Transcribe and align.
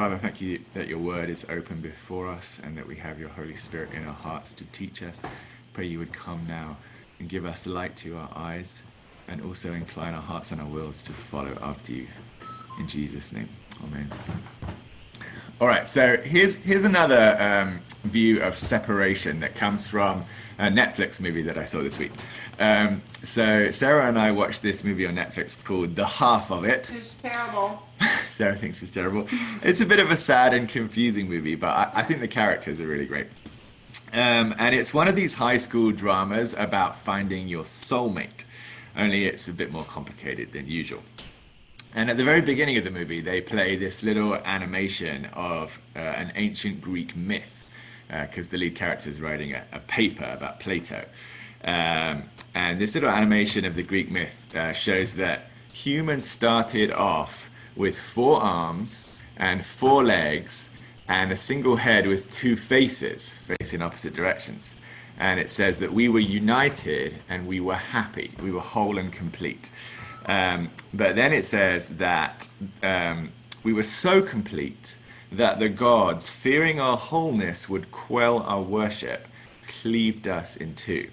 Father, 0.00 0.16
thank 0.16 0.40
you 0.40 0.60
that 0.72 0.88
your 0.88 0.98
word 0.98 1.28
is 1.28 1.44
open 1.50 1.82
before 1.82 2.26
us 2.26 2.58
and 2.64 2.74
that 2.78 2.86
we 2.86 2.96
have 2.96 3.20
your 3.20 3.28
Holy 3.28 3.54
Spirit 3.54 3.90
in 3.92 4.06
our 4.06 4.14
hearts 4.14 4.54
to 4.54 4.64
teach 4.72 5.02
us. 5.02 5.20
Pray 5.74 5.84
you 5.84 5.98
would 5.98 6.14
come 6.14 6.46
now 6.48 6.78
and 7.18 7.28
give 7.28 7.44
us 7.44 7.66
light 7.66 7.96
to 7.96 8.16
our 8.16 8.30
eyes 8.34 8.82
and 9.28 9.42
also 9.42 9.74
incline 9.74 10.14
our 10.14 10.22
hearts 10.22 10.52
and 10.52 10.60
our 10.62 10.66
wills 10.66 11.02
to 11.02 11.12
follow 11.12 11.54
after 11.60 11.92
you. 11.92 12.06
In 12.78 12.88
Jesus' 12.88 13.30
name, 13.34 13.50
amen. 13.84 14.10
All 15.60 15.68
right, 15.68 15.86
so 15.86 16.16
here's 16.16 16.54
here's 16.54 16.84
another 16.84 17.36
um, 17.38 17.82
view 18.04 18.40
of 18.40 18.56
separation 18.56 19.40
that 19.40 19.54
comes 19.54 19.86
from 19.86 20.24
a 20.58 20.68
Netflix 20.68 21.20
movie 21.20 21.42
that 21.42 21.58
I 21.58 21.64
saw 21.64 21.82
this 21.82 21.98
week. 21.98 22.12
Um, 22.58 23.02
so 23.22 23.70
Sarah 23.70 24.08
and 24.08 24.18
I 24.18 24.32
watched 24.32 24.62
this 24.62 24.82
movie 24.82 25.06
on 25.06 25.16
Netflix 25.16 25.62
called 25.62 25.94
The 25.94 26.06
Half 26.06 26.50
of 26.50 26.64
It. 26.64 26.90
It's 26.90 27.12
terrible. 27.16 27.82
Sarah 28.30 28.56
thinks 28.56 28.82
it's 28.82 28.92
terrible. 28.92 29.26
It's 29.62 29.80
a 29.80 29.86
bit 29.86 29.98
of 29.98 30.10
a 30.10 30.16
sad 30.16 30.54
and 30.54 30.68
confusing 30.68 31.28
movie, 31.28 31.54
but 31.54 31.68
I, 31.68 31.90
I 31.96 32.02
think 32.02 32.20
the 32.20 32.28
characters 32.28 32.80
are 32.80 32.86
really 32.86 33.06
great. 33.06 33.26
Um, 34.12 34.54
and 34.58 34.74
it's 34.74 34.92
one 34.92 35.08
of 35.08 35.16
these 35.16 35.34
high 35.34 35.58
school 35.58 35.92
dramas 35.92 36.54
about 36.54 36.98
finding 36.98 37.48
your 37.48 37.64
soulmate, 37.64 38.44
only 38.96 39.26
it's 39.26 39.48
a 39.48 39.52
bit 39.52 39.70
more 39.70 39.84
complicated 39.84 40.52
than 40.52 40.66
usual. 40.66 41.02
And 41.94 42.08
at 42.08 42.16
the 42.16 42.24
very 42.24 42.40
beginning 42.40 42.76
of 42.78 42.84
the 42.84 42.90
movie, 42.90 43.20
they 43.20 43.40
play 43.40 43.76
this 43.76 44.02
little 44.02 44.36
animation 44.36 45.26
of 45.32 45.80
uh, 45.96 45.98
an 45.98 46.32
ancient 46.36 46.80
Greek 46.80 47.16
myth, 47.16 47.72
because 48.08 48.48
uh, 48.48 48.50
the 48.52 48.58
lead 48.58 48.76
character 48.76 49.10
is 49.10 49.20
writing 49.20 49.54
a, 49.54 49.64
a 49.72 49.80
paper 49.80 50.24
about 50.24 50.60
Plato. 50.60 51.04
Um, 51.62 52.24
and 52.54 52.80
this 52.80 52.94
little 52.94 53.10
animation 53.10 53.64
of 53.64 53.74
the 53.74 53.82
Greek 53.82 54.10
myth 54.10 54.54
uh, 54.54 54.72
shows 54.72 55.14
that 55.14 55.50
humans 55.72 56.28
started 56.28 56.92
off 56.92 57.49
with 57.76 57.98
four 57.98 58.40
arms 58.40 59.22
and 59.36 59.64
four 59.64 60.04
legs 60.04 60.70
and 61.08 61.32
a 61.32 61.36
single 61.36 61.76
head 61.76 62.06
with 62.06 62.30
two 62.30 62.56
faces 62.56 63.34
facing 63.58 63.82
opposite 63.82 64.14
directions. 64.14 64.76
And 65.18 65.40
it 65.40 65.50
says 65.50 65.78
that 65.80 65.92
we 65.92 66.08
were 66.08 66.20
united 66.20 67.18
and 67.28 67.46
we 67.46 67.60
were 67.60 67.74
happy, 67.74 68.32
we 68.40 68.52
were 68.52 68.60
whole 68.60 68.96
and 68.98 69.12
complete. 69.12 69.70
Um, 70.26 70.70
but 70.94 71.16
then 71.16 71.32
it 71.32 71.44
says 71.44 71.96
that 71.96 72.48
um, 72.82 73.32
we 73.62 73.72
were 73.72 73.82
so 73.82 74.22
complete 74.22 74.96
that 75.32 75.58
the 75.58 75.68
gods, 75.68 76.28
fearing 76.28 76.80
our 76.80 76.96
wholeness, 76.96 77.68
would 77.68 77.90
quell 77.90 78.40
our 78.40 78.62
worship, 78.62 79.28
cleaved 79.66 80.26
us 80.26 80.56
in 80.56 80.74
two. 80.74 81.08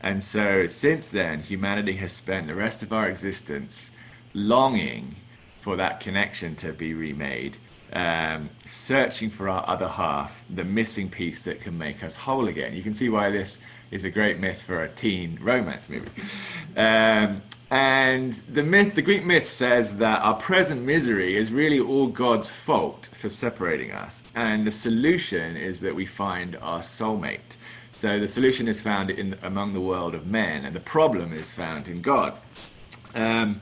And 0.00 0.22
so, 0.22 0.66
since 0.66 1.08
then, 1.08 1.40
humanity 1.40 1.92
has 1.94 2.12
spent 2.12 2.48
the 2.48 2.54
rest 2.54 2.82
of 2.82 2.92
our 2.92 3.08
existence 3.08 3.92
longing 4.34 5.16
for 5.62 5.76
that 5.76 6.00
connection 6.00 6.56
to 6.56 6.72
be 6.72 6.92
remade, 6.92 7.56
um, 7.92 8.50
searching 8.66 9.30
for 9.30 9.48
our 9.48 9.64
other 9.68 9.88
half, 9.88 10.44
the 10.50 10.64
missing 10.64 11.08
piece 11.08 11.42
that 11.42 11.60
can 11.60 11.78
make 11.78 12.02
us 12.02 12.16
whole 12.16 12.48
again. 12.48 12.74
You 12.74 12.82
can 12.82 12.94
see 12.94 13.08
why 13.08 13.30
this 13.30 13.60
is 13.92 14.04
a 14.04 14.10
great 14.10 14.40
myth 14.40 14.62
for 14.62 14.82
a 14.82 14.88
teen 14.88 15.38
romance 15.40 15.88
movie. 15.88 16.10
Um, 16.76 17.42
and 17.70 18.32
the 18.52 18.64
myth, 18.64 18.96
the 18.96 19.02
Greek 19.02 19.24
myth 19.24 19.48
says 19.48 19.96
that 19.98 20.20
our 20.20 20.34
present 20.34 20.82
misery 20.82 21.36
is 21.36 21.52
really 21.52 21.78
all 21.78 22.08
God's 22.08 22.48
fault 22.48 23.08
for 23.14 23.28
separating 23.28 23.92
us. 23.92 24.24
And 24.34 24.66
the 24.66 24.70
solution 24.72 25.56
is 25.56 25.80
that 25.80 25.94
we 25.94 26.04
find 26.04 26.56
our 26.56 26.80
soulmate. 26.80 27.56
So 28.00 28.18
the 28.18 28.26
solution 28.26 28.66
is 28.66 28.82
found 28.82 29.10
in 29.10 29.36
among 29.42 29.74
the 29.74 29.80
world 29.80 30.14
of 30.16 30.26
men, 30.26 30.64
and 30.64 30.74
the 30.74 30.80
problem 30.80 31.32
is 31.32 31.52
found 31.52 31.86
in 31.86 32.02
God. 32.02 32.34
Um, 33.14 33.60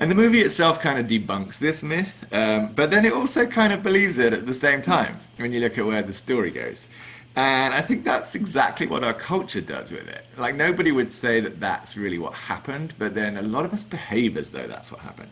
and 0.00 0.10
the 0.10 0.14
movie 0.14 0.40
itself 0.40 0.80
kind 0.80 0.98
of 0.98 1.06
debunks 1.06 1.58
this 1.58 1.82
myth, 1.82 2.26
um, 2.32 2.72
but 2.74 2.90
then 2.90 3.04
it 3.04 3.12
also 3.12 3.46
kind 3.46 3.70
of 3.72 3.82
believes 3.82 4.18
it 4.18 4.32
at 4.32 4.46
the 4.46 4.54
same 4.54 4.80
time 4.80 5.18
when 5.36 5.52
you 5.52 5.60
look 5.60 5.76
at 5.76 5.84
where 5.84 6.02
the 6.02 6.12
story 6.12 6.50
goes. 6.50 6.88
And 7.36 7.74
I 7.74 7.82
think 7.82 8.04
that's 8.04 8.34
exactly 8.34 8.86
what 8.86 9.04
our 9.04 9.12
culture 9.12 9.60
does 9.60 9.92
with 9.92 10.08
it. 10.08 10.24
Like, 10.36 10.56
nobody 10.56 10.90
would 10.90 11.12
say 11.12 11.40
that 11.40 11.60
that's 11.60 11.96
really 11.96 12.18
what 12.18 12.32
happened, 12.32 12.94
but 12.98 13.14
then 13.14 13.36
a 13.36 13.42
lot 13.42 13.64
of 13.64 13.72
us 13.72 13.84
behave 13.84 14.36
as 14.36 14.50
though 14.50 14.66
that's 14.66 14.90
what 14.90 15.00
happened. 15.00 15.30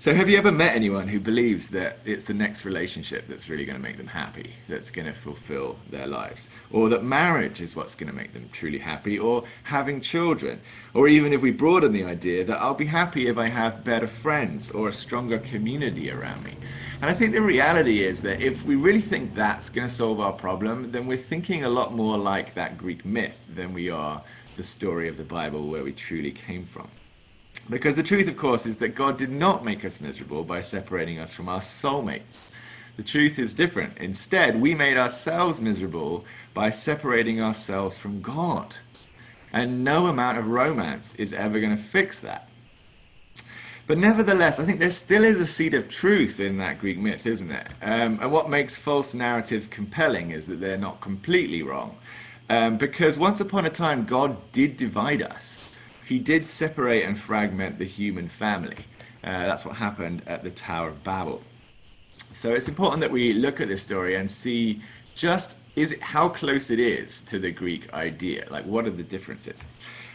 So, 0.00 0.14
have 0.14 0.30
you 0.30 0.38
ever 0.38 0.50
met 0.50 0.74
anyone 0.74 1.08
who 1.08 1.20
believes 1.20 1.68
that 1.68 1.98
it's 2.06 2.24
the 2.24 2.32
next 2.32 2.64
relationship 2.64 3.28
that's 3.28 3.50
really 3.50 3.66
going 3.66 3.76
to 3.76 3.82
make 3.82 3.98
them 3.98 4.06
happy, 4.06 4.54
that's 4.66 4.90
going 4.90 5.04
to 5.04 5.12
fulfill 5.12 5.76
their 5.90 6.06
lives? 6.06 6.48
Or 6.70 6.88
that 6.88 7.04
marriage 7.04 7.60
is 7.60 7.76
what's 7.76 7.94
going 7.94 8.08
to 8.08 8.16
make 8.16 8.32
them 8.32 8.48
truly 8.50 8.78
happy, 8.78 9.18
or 9.18 9.44
having 9.64 10.00
children? 10.00 10.62
Or 10.94 11.06
even 11.06 11.34
if 11.34 11.42
we 11.42 11.50
broaden 11.50 11.92
the 11.92 12.04
idea 12.04 12.46
that 12.46 12.62
I'll 12.62 12.72
be 12.72 12.86
happy 12.86 13.28
if 13.28 13.36
I 13.36 13.48
have 13.48 13.84
better 13.84 14.06
friends 14.06 14.70
or 14.70 14.88
a 14.88 14.92
stronger 14.94 15.38
community 15.38 16.10
around 16.10 16.44
me. 16.44 16.54
And 17.02 17.10
I 17.10 17.12
think 17.12 17.32
the 17.32 17.42
reality 17.42 18.02
is 18.02 18.22
that 18.22 18.40
if 18.40 18.64
we 18.64 18.76
really 18.76 19.02
think 19.02 19.34
that's 19.34 19.68
going 19.68 19.86
to 19.86 19.94
solve 19.94 20.18
our 20.18 20.32
problem, 20.32 20.92
then 20.92 21.06
we're 21.06 21.18
thinking 21.18 21.64
a 21.64 21.68
lot 21.68 21.92
more 21.92 22.16
like 22.16 22.54
that 22.54 22.78
Greek 22.78 23.04
myth 23.04 23.44
than 23.54 23.74
we 23.74 23.90
are 23.90 24.22
the 24.56 24.64
story 24.64 25.08
of 25.08 25.18
the 25.18 25.24
Bible 25.24 25.66
where 25.66 25.84
we 25.84 25.92
truly 25.92 26.30
came 26.30 26.64
from. 26.64 26.88
Because 27.70 27.94
the 27.94 28.02
truth, 28.02 28.26
of 28.26 28.36
course, 28.36 28.66
is 28.66 28.78
that 28.78 28.96
God 28.96 29.16
did 29.16 29.30
not 29.30 29.64
make 29.64 29.84
us 29.84 30.00
miserable 30.00 30.42
by 30.42 30.60
separating 30.60 31.20
us 31.20 31.32
from 31.32 31.48
our 31.48 31.60
soulmates. 31.60 32.50
The 32.96 33.04
truth 33.04 33.38
is 33.38 33.54
different. 33.54 33.96
Instead, 33.98 34.60
we 34.60 34.74
made 34.74 34.96
ourselves 34.96 35.60
miserable 35.60 36.24
by 36.52 36.70
separating 36.70 37.40
ourselves 37.40 37.96
from 37.96 38.20
God. 38.20 38.76
And 39.52 39.84
no 39.84 40.06
amount 40.08 40.38
of 40.38 40.48
romance 40.48 41.14
is 41.14 41.32
ever 41.32 41.60
going 41.60 41.76
to 41.76 41.82
fix 41.82 42.18
that. 42.20 42.48
But 43.86 43.98
nevertheless, 43.98 44.58
I 44.58 44.64
think 44.64 44.80
there 44.80 44.90
still 44.90 45.24
is 45.24 45.38
a 45.38 45.46
seed 45.46 45.74
of 45.74 45.88
truth 45.88 46.40
in 46.40 46.58
that 46.58 46.80
Greek 46.80 46.98
myth, 46.98 47.24
isn't 47.24 47.48
there? 47.48 47.68
Um, 47.82 48.18
and 48.20 48.32
what 48.32 48.50
makes 48.50 48.78
false 48.78 49.14
narratives 49.14 49.68
compelling 49.68 50.32
is 50.32 50.48
that 50.48 50.60
they're 50.60 50.76
not 50.76 51.00
completely 51.00 51.62
wrong. 51.62 51.96
Um, 52.48 52.78
because 52.78 53.16
once 53.16 53.38
upon 53.40 53.64
a 53.64 53.70
time, 53.70 54.04
God 54.06 54.36
did 54.50 54.76
divide 54.76 55.22
us 55.22 55.69
he 56.10 56.18
did 56.18 56.44
separate 56.44 57.04
and 57.04 57.16
fragment 57.16 57.78
the 57.78 57.84
human 57.84 58.28
family. 58.28 58.78
Uh, 59.22 59.46
that's 59.46 59.64
what 59.64 59.76
happened 59.76 60.24
at 60.26 60.42
the 60.42 60.50
Tower 60.50 60.88
of 60.88 61.04
Babel. 61.04 61.40
So 62.32 62.52
it's 62.52 62.66
important 62.66 63.00
that 63.02 63.12
we 63.12 63.32
look 63.32 63.60
at 63.60 63.68
this 63.68 63.80
story 63.80 64.16
and 64.16 64.28
see 64.28 64.82
just 65.14 65.56
is 65.76 65.92
it 65.92 66.02
how 66.02 66.28
close 66.28 66.68
it 66.68 66.80
is 66.80 67.22
to 67.22 67.38
the 67.38 67.52
Greek 67.52 67.94
idea. 67.94 68.48
Like, 68.50 68.66
what 68.66 68.86
are 68.86 68.90
the 68.90 69.04
differences? 69.04 69.64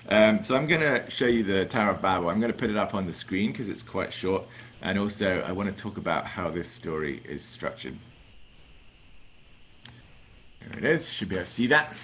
Um, 0.09 0.43
so 0.43 0.57
I'm 0.57 0.67
going 0.67 0.81
to 0.81 1.09
show 1.09 1.27
you 1.27 1.43
the 1.43 1.63
Tower 1.63 1.91
of 1.91 2.01
Babel. 2.01 2.29
I'm 2.29 2.41
going 2.41 2.51
to 2.51 2.57
put 2.57 2.69
it 2.69 2.75
up 2.75 2.93
on 2.93 3.05
the 3.07 3.13
screen 3.13 3.53
because 3.53 3.69
it's 3.69 3.81
quite 3.81 4.11
short, 4.11 4.43
and 4.81 4.99
also 4.99 5.45
I 5.47 5.53
want 5.53 5.73
to 5.73 5.81
talk 5.81 5.95
about 5.95 6.25
how 6.25 6.49
this 6.49 6.69
story 6.69 7.21
is 7.23 7.41
structured. 7.41 7.97
There 10.59 10.77
it 10.77 10.83
is. 10.83 11.09
Should 11.09 11.29
be 11.29 11.35
able 11.35 11.45
to 11.45 11.51
see 11.51 11.67
that. 11.67 11.95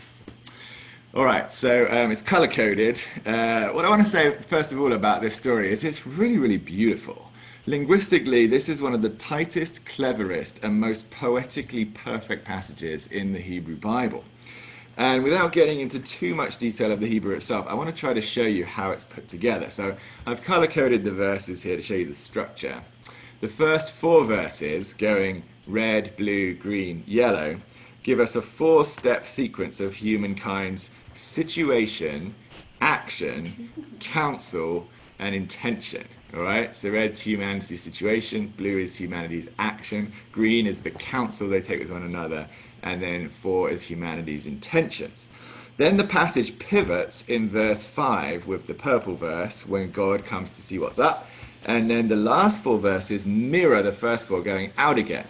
All 1.14 1.26
right, 1.26 1.52
so 1.52 1.88
um, 1.92 2.10
it's 2.10 2.22
color 2.22 2.48
coded. 2.48 2.98
Uh, 3.26 3.68
what 3.72 3.84
I 3.84 3.90
want 3.90 4.02
to 4.02 4.10
say, 4.10 4.34
first 4.48 4.72
of 4.72 4.80
all, 4.80 4.94
about 4.94 5.22
this 5.22 5.36
story 5.36 5.70
is 5.70 5.84
it's 5.84 6.08
really, 6.08 6.38
really 6.38 6.56
beautiful. 6.56 7.30
Linguistically, 7.66 8.48
this 8.48 8.70
is 8.70 8.82
one 8.82 8.94
of 8.94 9.02
the 9.02 9.10
tightest, 9.10 9.86
cleverest, 9.86 10.64
and 10.64 10.80
most 10.80 11.12
poetically 11.12 11.84
perfect 11.84 12.46
passages 12.46 13.08
in 13.08 13.34
the 13.34 13.40
Hebrew 13.40 13.76
Bible. 13.76 14.24
And 14.96 15.22
without 15.22 15.52
getting 15.52 15.82
into 15.82 16.00
too 16.00 16.34
much 16.34 16.58
detail 16.58 16.94
of 16.94 17.02
the 17.02 17.08
Hebrew 17.08 17.36
itself, 17.36 17.66
I 17.68 17.74
want 17.74 17.90
to 17.90 17.96
try 17.96 18.14
to 18.14 18.22
show 18.22 18.44
you 18.44 18.64
how 18.64 18.92
it's 18.92 19.04
put 19.04 19.28
together. 19.28 19.70
So 19.70 19.98
I've 20.26 20.42
color 20.42 20.68
coded 20.68 21.04
the 21.04 21.12
verses 21.12 21.62
here 21.62 21.76
to 21.76 21.82
show 21.82 21.96
you 21.96 22.08
the 22.08 22.14
structure. 22.14 22.82
The 23.42 23.50
first 23.50 23.92
four 23.92 24.24
verses, 24.24 24.94
going 24.94 25.44
red, 25.68 26.16
blue, 26.16 26.54
green, 26.54 27.04
yellow, 27.06 27.58
give 28.02 28.22
us 28.22 28.38
a 28.38 28.42
four 28.42 28.86
step 28.86 29.28
sequence 29.28 29.82
of 29.82 29.94
humankind's 29.94 30.90
situation, 31.22 32.34
action, 32.82 33.70
counsel, 34.00 34.88
and 35.20 35.36
intention. 35.36 36.06
All 36.34 36.42
right, 36.42 36.76
so 36.76 36.90
red's 36.90 37.20
humanity's 37.20 37.84
situation, 37.84 38.54
blue 38.58 38.80
is 38.80 38.96
humanity's 38.96 39.50
action, 39.60 40.14
green 40.32 40.66
is 40.66 40.82
the 40.82 40.92
counsel 40.92 41.50
they 41.50 41.62
take 41.62 41.80
with 41.80 41.92
one 41.92 42.04
another, 42.04 42.48
and 42.84 43.04
then 43.04 43.30
four 43.30 43.70
is 43.70 43.84
humanity's 43.84 44.46
intentions. 44.46 45.28
Then 45.78 45.98
the 45.98 46.06
passage 46.06 46.58
pivots 46.58 47.28
in 47.28 47.50
verse 47.50 47.86
5 47.86 48.48
with 48.48 48.66
the 48.68 48.74
purple 48.74 49.16
verse 49.16 49.66
when 49.66 49.92
God 49.92 50.26
comes 50.26 50.52
to 50.52 50.62
see 50.62 50.80
what's 50.80 51.00
up, 51.00 51.28
and 51.66 51.90
then 51.90 52.08
the 52.08 52.16
last 52.16 52.64
four 52.64 52.80
verses 52.80 53.26
mirror 53.26 53.84
the 53.84 53.92
first 53.92 54.28
four 54.28 54.42
going 54.42 54.72
out 54.78 54.98
again. 54.98 55.28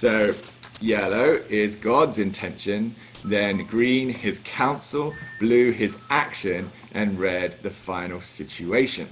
So 0.00 0.34
yellow 0.80 1.42
is 1.48 1.76
God's 1.76 2.18
intention, 2.18 2.94
then 3.24 3.66
green, 3.66 4.10
his 4.10 4.40
counsel, 4.44 5.14
blue, 5.40 5.70
his 5.70 5.98
action, 6.10 6.70
and 6.92 7.18
red, 7.18 7.58
the 7.62 7.70
final 7.70 8.20
situation. 8.20 9.08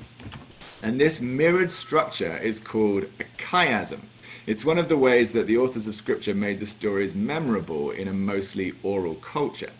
And 0.83 1.01
this 1.01 1.21
mirrored 1.21 1.71
structure 1.71 2.37
is 2.39 2.59
called 2.59 3.05
a 3.21 3.25
chiasm. 3.39 4.01
It's 4.47 4.65
one 4.65 4.79
of 4.79 4.89
the 4.89 4.97
ways 4.97 5.33
that 5.33 5.47
the 5.47 5.57
authors 5.57 5.87
of 5.87 5.95
Scripture 5.95 6.35
made 6.35 6.59
the 6.59 6.67
stories 6.67 7.15
memorable 7.15 7.91
in 7.91 8.09
a 8.09 8.13
mostly 8.13 8.75
oral 8.83 9.15
culture. 9.15 9.71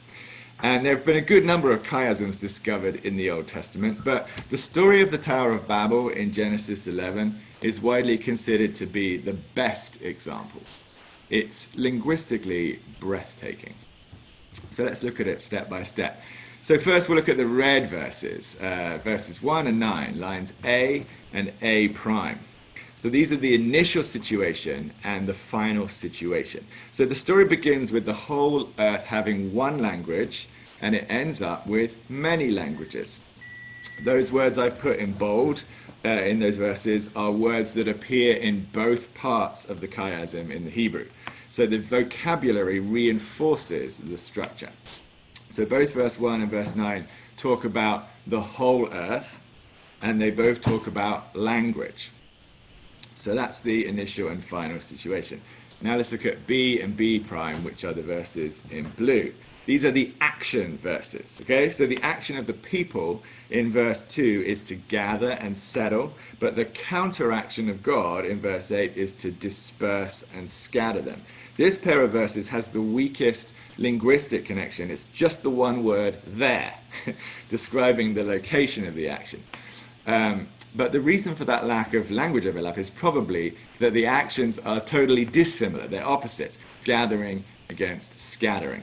And 0.63 0.87
there 0.87 0.95
have 0.95 1.05
been 1.05 1.17
a 1.17 1.21
good 1.21 1.45
number 1.45 1.73
of 1.73 1.83
chiasms 1.83 2.39
discovered 2.39 3.05
in 3.05 3.17
the 3.17 3.31
Old 3.31 3.49
Testament, 3.49 4.05
but 4.05 4.29
the 4.51 4.57
story 4.57 5.03
of 5.03 5.11
the 5.11 5.19
Tower 5.19 5.53
of 5.53 5.67
Babel 5.67 6.09
in 6.09 6.33
Genesis 6.33 6.87
11 6.87 7.41
is 7.63 7.81
widely 7.81 8.17
considered 8.17 8.77
to 8.77 8.87
be 8.87 9.17
the 9.17 9.33
best 9.33 10.01
example. 10.03 10.63
It's 11.33 11.75
linguistically 11.79 12.79
breathtaking. 13.01 13.73
So 14.71 14.85
let's 14.85 15.03
look 15.03 15.19
at 15.19 15.27
it 15.27 15.41
step 15.41 15.71
by 15.71 15.83
step. 15.83 16.23
So 16.63 16.79
first 16.79 17.09
we'll 17.09 17.17
look 17.17 17.31
at 17.31 17.39
the 17.39 17.47
red 17.47 17.89
verses, 17.89 18.59
uh, 18.61 18.99
verses 19.03 19.43
1 19.43 19.67
and 19.67 19.81
9, 19.81 20.21
lines 20.21 20.53
A 20.63 21.07
and 21.33 21.51
A 21.63 21.89
prime. 21.89 22.39
So 22.97 23.09
these 23.09 23.33
are 23.33 23.37
the 23.37 23.55
initial 23.55 24.03
situation 24.03 24.93
and 25.05 25.27
the 25.27 25.33
final 25.33 25.89
situation. 25.89 26.67
So 26.93 27.07
the 27.07 27.15
story 27.15 27.47
begins 27.47 27.93
with 27.93 28.05
the 28.05 28.13
whole 28.13 28.69
earth 28.79 29.05
having 29.05 29.55
one 29.55 29.79
language 29.79 30.49
and 30.83 30.95
it 30.95 31.07
ends 31.09 31.41
up 31.41 31.67
with 31.67 31.97
many 32.11 32.51
languages. 32.51 33.21
Those 34.03 34.33
words 34.33 34.59
I've 34.59 34.79
put 34.79 34.99
in 34.99 35.13
bold 35.13 35.65
uh, 36.05 36.09
in 36.09 36.41
those 36.41 36.57
verses 36.57 37.11
are 37.15 37.31
words 37.31 37.75
that 37.75 37.89
appear 37.89 38.37
in 38.37 38.67
both 38.73 39.13
parts 39.15 39.69
of 39.69 39.81
the 39.81 39.89
chiasm 39.89 40.51
in 40.51 40.65
the 40.65 40.71
Hebrew. 40.71 41.09
So 41.49 41.67
the 41.67 41.79
vocabulary 41.79 42.81
reinforces 42.81 43.99
the 43.99 44.17
structure. 44.17 44.73
So 45.49 45.67
both 45.67 45.93
verse 45.93 46.19
1 46.19 46.41
and 46.41 46.51
verse 46.51 46.75
9 46.75 47.07
talk 47.37 47.65
about 47.65 48.09
the 48.27 48.41
whole 48.41 48.89
earth, 48.93 49.39
and 50.01 50.21
they 50.21 50.31
both 50.31 50.61
talk 50.61 50.87
about 50.87 51.37
language. 51.37 52.11
So 53.15 53.35
that's 53.35 53.61
the 53.61 53.87
initial 53.87 54.29
and 54.29 54.43
final 54.43 54.81
situation. 54.81 55.41
Now 55.81 55.97
let's 55.97 56.11
look 56.11 56.27
at 56.27 56.47
B 56.47 56.81
and 56.81 56.97
B 56.97 57.21
prime, 57.21 57.63
which 57.65 57.85
are 57.85 57.93
the 57.93 58.03
verses 58.03 58.63
in 58.71 58.89
blue. 58.97 59.35
These 59.65 59.85
are 59.85 59.93
the 59.93 60.13
action 60.21 60.79
verses, 60.79 61.39
okay? 61.43 61.71
So 61.71 61.87
the 61.87 62.03
action 62.03 62.37
of 62.37 62.47
the 62.47 62.53
people 62.53 63.23
in 63.51 63.71
verse 63.71 64.03
2 64.05 64.45
is 64.45 64.63
to 64.63 64.75
gather 64.75 65.31
and 65.31 65.57
settle, 65.57 66.13
but 66.41 66.57
the 66.57 66.65
counteraction 66.65 67.69
of 67.69 67.83
God 67.83 68.25
in 68.25 68.41
verse 68.41 68.73
8 68.73 68.97
is 68.97 69.15
to 69.17 69.31
disperse 69.31 70.25
and 70.35 70.51
scatter 70.51 71.01
them. 71.01 71.23
This 71.57 71.79
pair 71.79 72.03
of 72.03 72.11
verses 72.11 72.49
has 72.49 72.69
the 72.69 72.83
weakest 72.83 73.55
linguistic 73.79 74.47
connection. 74.47 74.91
It's 74.91 75.05
just 75.05 75.43
the 75.43 75.51
one 75.51 75.85
word 75.85 76.19
there, 76.27 76.75
describing 77.49 78.15
the 78.15 78.25
location 78.25 78.87
of 78.87 78.95
the 78.95 79.09
action. 79.09 79.43
Um, 80.07 80.49
but 80.75 80.91
the 80.91 81.01
reason 81.01 81.37
for 81.37 81.45
that 81.45 81.67
lack 81.67 81.95
of 81.95 82.11
language 82.11 82.47
overlap 82.47 82.79
is 82.79 82.91
probably 82.91 83.57
that 83.79 83.93
the 83.93 84.07
actions 84.07 84.59
are 84.59 84.81
totally 84.81 85.25
dissimilar. 85.25 85.87
They're 85.87 86.07
opposites, 86.07 86.59
gathering 86.85 87.45
against 87.69 88.19
scattering. 88.19 88.83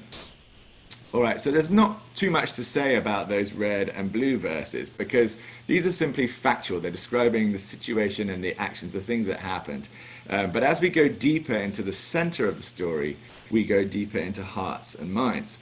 All 1.11 1.23
right, 1.23 1.41
so 1.41 1.49
there's 1.49 1.71
not 1.71 2.01
too 2.13 2.29
much 2.29 2.51
to 2.53 2.63
say 2.63 2.95
about 2.95 3.29
those 3.29 3.53
red 3.53 3.89
and 3.89 4.13
blue 4.13 4.37
verses 4.37 4.91
because 4.91 5.39
these 5.65 5.87
are 5.87 5.91
simply 5.91 6.27
factual. 6.27 6.79
They're 6.79 6.91
describing 6.91 7.51
the 7.51 7.57
situation 7.57 8.29
and 8.29 8.43
the 8.43 8.55
actions, 8.61 8.93
the 8.93 9.01
things 9.01 9.25
that 9.25 9.39
happened. 9.39 9.89
Uh, 10.29 10.45
but 10.45 10.61
as 10.61 10.81
we 10.81 10.89
go 10.89 11.07
deeper 11.07 11.55
into 11.55 11.81
the 11.81 11.93
center 11.93 12.47
of 12.47 12.57
the 12.57 12.63
story, 12.63 13.17
we 13.49 13.63
go 13.63 13.83
deeper 13.83 14.19
into 14.19 14.43
hearts 14.43 14.93
and 14.93 15.11
minds. 15.11 15.57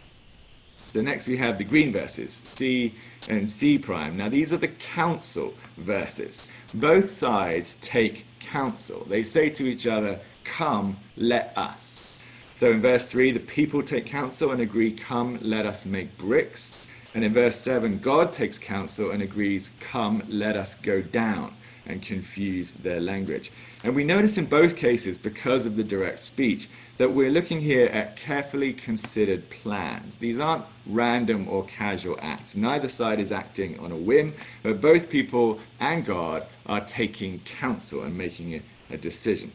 So 0.94 1.01
next 1.01 1.29
we 1.29 1.38
have 1.38 1.57
the 1.57 1.63
green 1.63 1.94
verses, 1.94 2.33
C 2.33 2.95
and 3.29 3.49
C 3.49 3.77
prime. 3.77 4.17
Now 4.17 4.27
these 4.27 4.51
are 4.51 4.57
the 4.57 4.67
counsel 4.67 5.53
verses. 5.77 6.51
Both 6.73 7.09
sides 7.09 7.77
take 7.79 8.25
counsel. 8.41 9.05
They 9.07 9.23
say 9.23 9.47
to 9.51 9.65
each 9.65 9.88
other, 9.88 10.19
Come, 10.44 10.97
let 11.15 11.57
us. 11.57 12.17
So 12.59 12.71
in 12.71 12.81
verse 12.81 13.12
3, 13.12 13.31
the 13.31 13.39
people 13.39 13.83
take 13.83 14.07
counsel 14.07 14.51
and 14.51 14.62
agree, 14.62 14.92
Come, 14.92 15.38
let 15.42 15.68
us 15.68 15.86
make 15.86 16.18
bricks. 16.18 16.89
And 17.13 17.24
in 17.24 17.33
verse 17.33 17.56
7, 17.56 18.00
God 18.00 18.33
takes 18.33 18.57
counsel 18.57 19.12
and 19.12 19.21
agrees, 19.21 19.71
Come, 19.80 20.24
let 20.27 20.57
us 20.57 20.74
go 20.74 21.01
down 21.01 21.54
and 21.86 22.01
confuse 22.01 22.74
their 22.74 23.00
language. 23.00 23.51
And 23.83 23.95
we 23.95 24.04
notice 24.04 24.39
in 24.39 24.45
both 24.45 24.75
cases, 24.75 25.18
because 25.18 25.68
of 25.68 25.75
the 25.75 25.83
direct 25.83 26.19
speech, 26.19 26.68
that 26.98 27.12
we're 27.12 27.30
looking 27.30 27.62
here 27.62 27.88
at 27.88 28.15
carefully 28.15 28.74
considered 28.74 29.50
plans. 29.51 30.18
These 30.18 30.39
aren't 30.39 30.65
random 30.88 31.48
or 31.48 31.63
casual 31.65 32.18
acts. 32.21 32.56
Neither 32.56 32.89
side 32.89 33.19
is 33.19 33.31
acting 33.31 33.80
on 33.80 33.92
a 33.92 33.95
whim, 33.95 34.33
but 34.63 34.81
both 34.81 35.09
people 35.09 35.59
and 35.80 36.04
God 36.04 36.48
are 36.65 36.81
taking 36.81 37.39
counsel 37.42 38.01
and 38.01 38.18
making 38.18 38.56
a, 38.56 38.62
a 38.89 38.98
decision. 38.98 39.51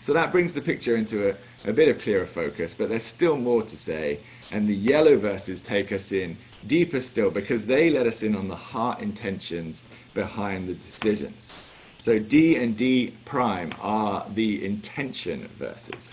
So 0.00 0.14
that 0.14 0.32
brings 0.32 0.54
the 0.54 0.62
picture 0.62 0.96
into 0.96 1.28
a, 1.28 1.68
a 1.68 1.74
bit 1.74 1.88
of 1.88 1.98
clearer 1.98 2.26
focus, 2.26 2.74
but 2.74 2.88
there's 2.88 3.04
still 3.04 3.36
more 3.36 3.62
to 3.62 3.76
say. 3.76 4.20
And 4.50 4.66
the 4.66 4.74
yellow 4.74 5.18
verses 5.18 5.60
take 5.60 5.92
us 5.92 6.10
in 6.10 6.38
deeper 6.66 7.00
still 7.00 7.30
because 7.30 7.66
they 7.66 7.90
let 7.90 8.06
us 8.06 8.22
in 8.22 8.34
on 8.34 8.48
the 8.48 8.56
heart 8.56 9.00
intentions 9.00 9.84
behind 10.14 10.70
the 10.70 10.74
decisions. 10.74 11.66
So 11.98 12.18
D 12.18 12.56
and 12.56 12.78
D 12.78 13.14
prime 13.26 13.74
are 13.78 14.26
the 14.34 14.64
intention 14.64 15.46
verses. 15.58 16.10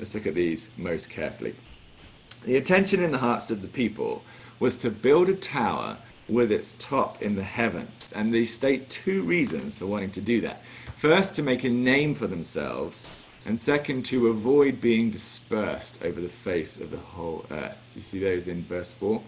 Let's 0.00 0.16
look 0.16 0.26
at 0.26 0.34
these 0.34 0.70
most 0.76 1.08
carefully. 1.08 1.54
The 2.44 2.56
intention 2.56 3.04
in 3.04 3.12
the 3.12 3.18
hearts 3.18 3.52
of 3.52 3.62
the 3.62 3.68
people 3.68 4.24
was 4.58 4.76
to 4.78 4.90
build 4.90 5.28
a 5.28 5.34
tower 5.34 5.96
with 6.32 6.50
its 6.50 6.74
top 6.74 7.22
in 7.22 7.34
the 7.34 7.42
heavens. 7.42 8.12
And 8.14 8.32
they 8.32 8.46
state 8.46 8.88
two 8.90 9.22
reasons 9.22 9.78
for 9.78 9.86
wanting 9.86 10.12
to 10.12 10.20
do 10.20 10.40
that. 10.42 10.62
First, 10.96 11.34
to 11.36 11.42
make 11.42 11.64
a 11.64 11.68
name 11.68 12.14
for 12.14 12.26
themselves, 12.26 13.18
and 13.46 13.60
second, 13.60 14.04
to 14.06 14.28
avoid 14.28 14.80
being 14.80 15.10
dispersed 15.10 15.98
over 16.02 16.20
the 16.20 16.28
face 16.28 16.76
of 16.80 16.90
the 16.90 16.98
whole 16.98 17.44
earth. 17.50 17.76
You 17.96 18.02
see 18.02 18.20
those 18.20 18.46
in 18.46 18.64
verse 18.64 18.92
4? 18.92 19.20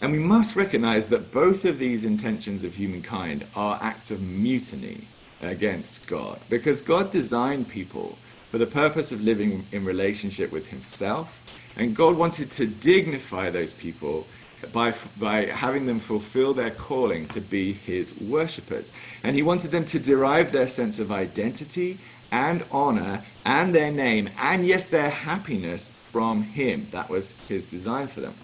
And 0.00 0.10
we 0.10 0.18
must 0.18 0.56
recognize 0.56 1.08
that 1.10 1.30
both 1.30 1.64
of 1.64 1.78
these 1.78 2.04
intentions 2.04 2.64
of 2.64 2.74
humankind 2.74 3.46
are 3.54 3.78
acts 3.82 4.10
of 4.10 4.20
mutiny 4.20 5.06
against 5.42 6.06
God, 6.06 6.40
because 6.48 6.80
God 6.80 7.10
designed 7.10 7.68
people 7.68 8.18
for 8.50 8.58
the 8.58 8.66
purpose 8.66 9.12
of 9.12 9.22
living 9.22 9.66
in 9.70 9.84
relationship 9.84 10.50
with 10.50 10.66
Himself, 10.66 11.40
and 11.76 11.94
God 11.94 12.16
wanted 12.16 12.50
to 12.52 12.66
dignify 12.66 13.50
those 13.50 13.72
people 13.72 14.26
by, 14.72 14.94
by 15.18 15.46
having 15.46 15.86
them 15.86 15.98
fulfill 15.98 16.54
their 16.54 16.70
calling 16.70 17.26
to 17.28 17.40
be 17.40 17.72
his 17.72 18.14
worshippers. 18.20 18.92
And 19.22 19.34
he 19.34 19.42
wanted 19.42 19.70
them 19.70 19.84
to 19.86 19.98
derive 19.98 20.52
their 20.52 20.68
sense 20.68 20.98
of 20.98 21.10
identity 21.10 21.98
and 22.30 22.64
honor 22.70 23.22
and 23.44 23.74
their 23.74 23.92
name 23.92 24.30
and, 24.38 24.66
yes, 24.66 24.88
their 24.88 25.10
happiness 25.10 25.88
from 25.88 26.42
him. 26.42 26.86
That 26.90 27.08
was 27.08 27.32
his 27.48 27.64
design 27.64 28.08
for 28.08 28.20
them. 28.20 28.34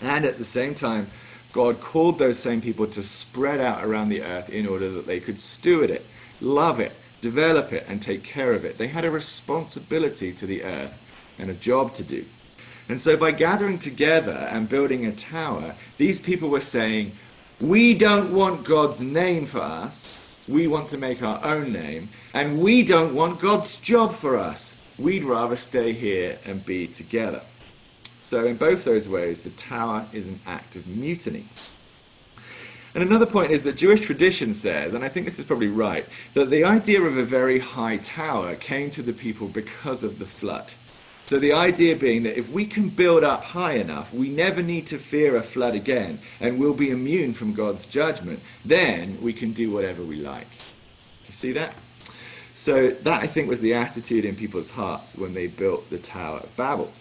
And 0.00 0.24
at 0.24 0.38
the 0.38 0.44
same 0.44 0.74
time, 0.74 1.10
God 1.52 1.80
called 1.80 2.18
those 2.18 2.38
same 2.38 2.62
people 2.62 2.86
to 2.88 3.02
spread 3.02 3.60
out 3.60 3.84
around 3.84 4.08
the 4.08 4.22
earth 4.22 4.48
in 4.48 4.66
order 4.66 4.90
that 4.92 5.06
they 5.06 5.20
could 5.20 5.38
steward 5.38 5.90
it, 5.90 6.06
love 6.40 6.80
it, 6.80 6.92
develop 7.20 7.72
it, 7.72 7.84
and 7.88 8.00
take 8.00 8.24
care 8.24 8.52
of 8.52 8.64
it. 8.64 8.78
They 8.78 8.88
had 8.88 9.04
a 9.04 9.10
responsibility 9.10 10.32
to 10.32 10.46
the 10.46 10.64
earth 10.64 10.94
and 11.38 11.50
a 11.50 11.54
job 11.54 11.92
to 11.94 12.02
do. 12.02 12.24
And 12.88 13.00
so 13.00 13.16
by 13.16 13.30
gathering 13.30 13.78
together 13.78 14.48
and 14.50 14.68
building 14.68 15.06
a 15.06 15.12
tower, 15.12 15.74
these 15.98 16.20
people 16.20 16.48
were 16.48 16.60
saying, 16.60 17.12
we 17.60 17.94
don't 17.94 18.32
want 18.32 18.64
God's 18.64 19.00
name 19.02 19.46
for 19.46 19.60
us. 19.60 20.28
We 20.48 20.66
want 20.66 20.88
to 20.88 20.98
make 20.98 21.22
our 21.22 21.42
own 21.44 21.72
name. 21.72 22.08
And 22.34 22.58
we 22.58 22.82
don't 22.82 23.14
want 23.14 23.38
God's 23.38 23.76
job 23.76 24.12
for 24.12 24.36
us. 24.36 24.76
We'd 24.98 25.24
rather 25.24 25.56
stay 25.56 25.92
here 25.92 26.38
and 26.44 26.64
be 26.66 26.88
together. 26.88 27.42
So, 28.30 28.46
in 28.46 28.56
both 28.56 28.84
those 28.84 29.08
ways, 29.08 29.42
the 29.42 29.50
tower 29.50 30.06
is 30.12 30.26
an 30.26 30.40
act 30.46 30.74
of 30.74 30.86
mutiny. 30.86 31.46
And 32.94 33.02
another 33.02 33.26
point 33.26 33.52
is 33.52 33.62
that 33.62 33.76
Jewish 33.76 34.00
tradition 34.00 34.52
says, 34.52 34.92
and 34.92 35.04
I 35.04 35.08
think 35.08 35.24
this 35.24 35.38
is 35.38 35.46
probably 35.46 35.68
right, 35.68 36.06
that 36.34 36.50
the 36.50 36.64
idea 36.64 37.00
of 37.00 37.16
a 37.16 37.24
very 37.24 37.58
high 37.58 37.98
tower 37.98 38.54
came 38.56 38.90
to 38.90 39.02
the 39.02 39.12
people 39.12 39.48
because 39.48 40.02
of 40.02 40.18
the 40.18 40.26
flood. 40.26 40.74
So 41.32 41.38
the 41.38 41.54
idea 41.54 41.96
being 41.96 42.24
that 42.24 42.38
if 42.38 42.50
we 42.50 42.66
can 42.66 42.90
build 42.90 43.24
up 43.24 43.42
high 43.42 43.76
enough, 43.76 44.12
we 44.12 44.28
never 44.28 44.62
need 44.62 44.86
to 44.88 44.98
fear 44.98 45.36
a 45.36 45.42
flood 45.42 45.74
again, 45.74 46.18
and 46.40 46.58
we'll 46.58 46.74
be 46.74 46.90
immune 46.90 47.32
from 47.32 47.54
God's 47.54 47.86
judgment. 47.86 48.40
Then 48.66 49.16
we 49.18 49.32
can 49.32 49.52
do 49.52 49.70
whatever 49.70 50.02
we 50.02 50.16
like. 50.16 50.46
You 51.26 51.32
see 51.32 51.52
that? 51.52 51.72
So 52.52 52.88
that 52.88 53.22
I 53.22 53.26
think 53.26 53.48
was 53.48 53.62
the 53.62 53.72
attitude 53.72 54.26
in 54.26 54.36
people's 54.36 54.68
hearts 54.68 55.16
when 55.16 55.32
they 55.32 55.46
built 55.46 55.88
the 55.88 55.96
Tower 56.00 56.40
of 56.40 56.54
Babel. 56.54 56.92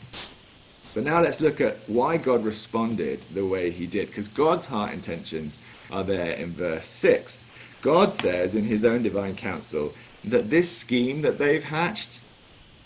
But 0.93 1.03
now 1.03 1.19
let's 1.19 1.41
look 1.41 1.59
at 1.59 1.79
why 1.87 2.15
God 2.15 2.45
responded 2.45 3.25
the 3.33 3.45
way 3.45 3.69
he 3.69 3.85
did, 3.85 4.07
because 4.07 4.29
God's 4.29 4.65
heart 4.65 4.93
intentions 4.93 5.59
are 5.91 6.05
there 6.05 6.35
in 6.35 6.53
verse 6.53 6.85
6. 6.85 7.43
God 7.81 8.13
says 8.13 8.55
in 8.55 8.63
his 8.63 8.85
own 8.85 9.03
divine 9.03 9.35
counsel 9.35 9.93
that 10.23 10.49
this 10.49 10.71
scheme 10.71 11.21
that 11.23 11.37
they've 11.37 11.65
hatched, 11.65 12.21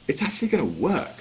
it's 0.07 0.23
actually 0.23 0.47
going 0.47 0.65
to 0.65 0.81
work. 0.81 1.17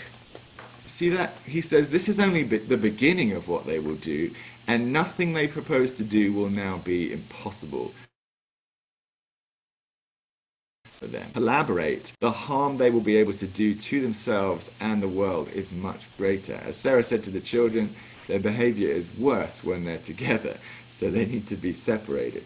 See 0.95 1.09
that? 1.09 1.33
He 1.45 1.61
says 1.61 1.91
this 1.91 2.09
is 2.09 2.21
only 2.21 2.45
the 2.45 2.77
beginning 2.77 3.33
of 3.33 3.49
what 3.49 3.67
they 3.67 3.81
will 3.81 3.97
do, 3.97 4.31
and 4.69 4.93
nothing 4.93 5.33
they 5.33 5.49
propose 5.49 5.91
to 5.95 6.05
do 6.05 6.33
will 6.33 6.51
now 6.51 6.77
be 6.85 7.13
impossible 7.13 7.93
for 10.85 11.09
them. 11.09 11.33
Collaborate, 11.33 12.13
the 12.21 12.31
harm 12.31 12.79
they 12.79 12.91
will 12.91 13.01
be 13.01 13.17
able 13.17 13.33
to 13.33 13.47
do 13.49 13.75
to 13.75 14.01
themselves 14.01 14.71
and 14.79 15.03
the 15.03 15.09
world 15.09 15.49
is 15.49 15.73
much 15.73 16.07
greater. 16.17 16.61
As 16.65 16.77
Sarah 16.77 17.03
said 17.03 17.25
to 17.25 17.31
the 17.33 17.41
children, 17.41 17.97
their 18.29 18.39
behavior 18.39 18.91
is 18.91 19.11
worse 19.19 19.65
when 19.65 19.85
they're 19.85 19.99
together, 19.99 20.59
so 20.91 21.11
they 21.11 21.27
need 21.27 21.49
to 21.49 21.57
be 21.57 21.73
separated. 21.73 22.45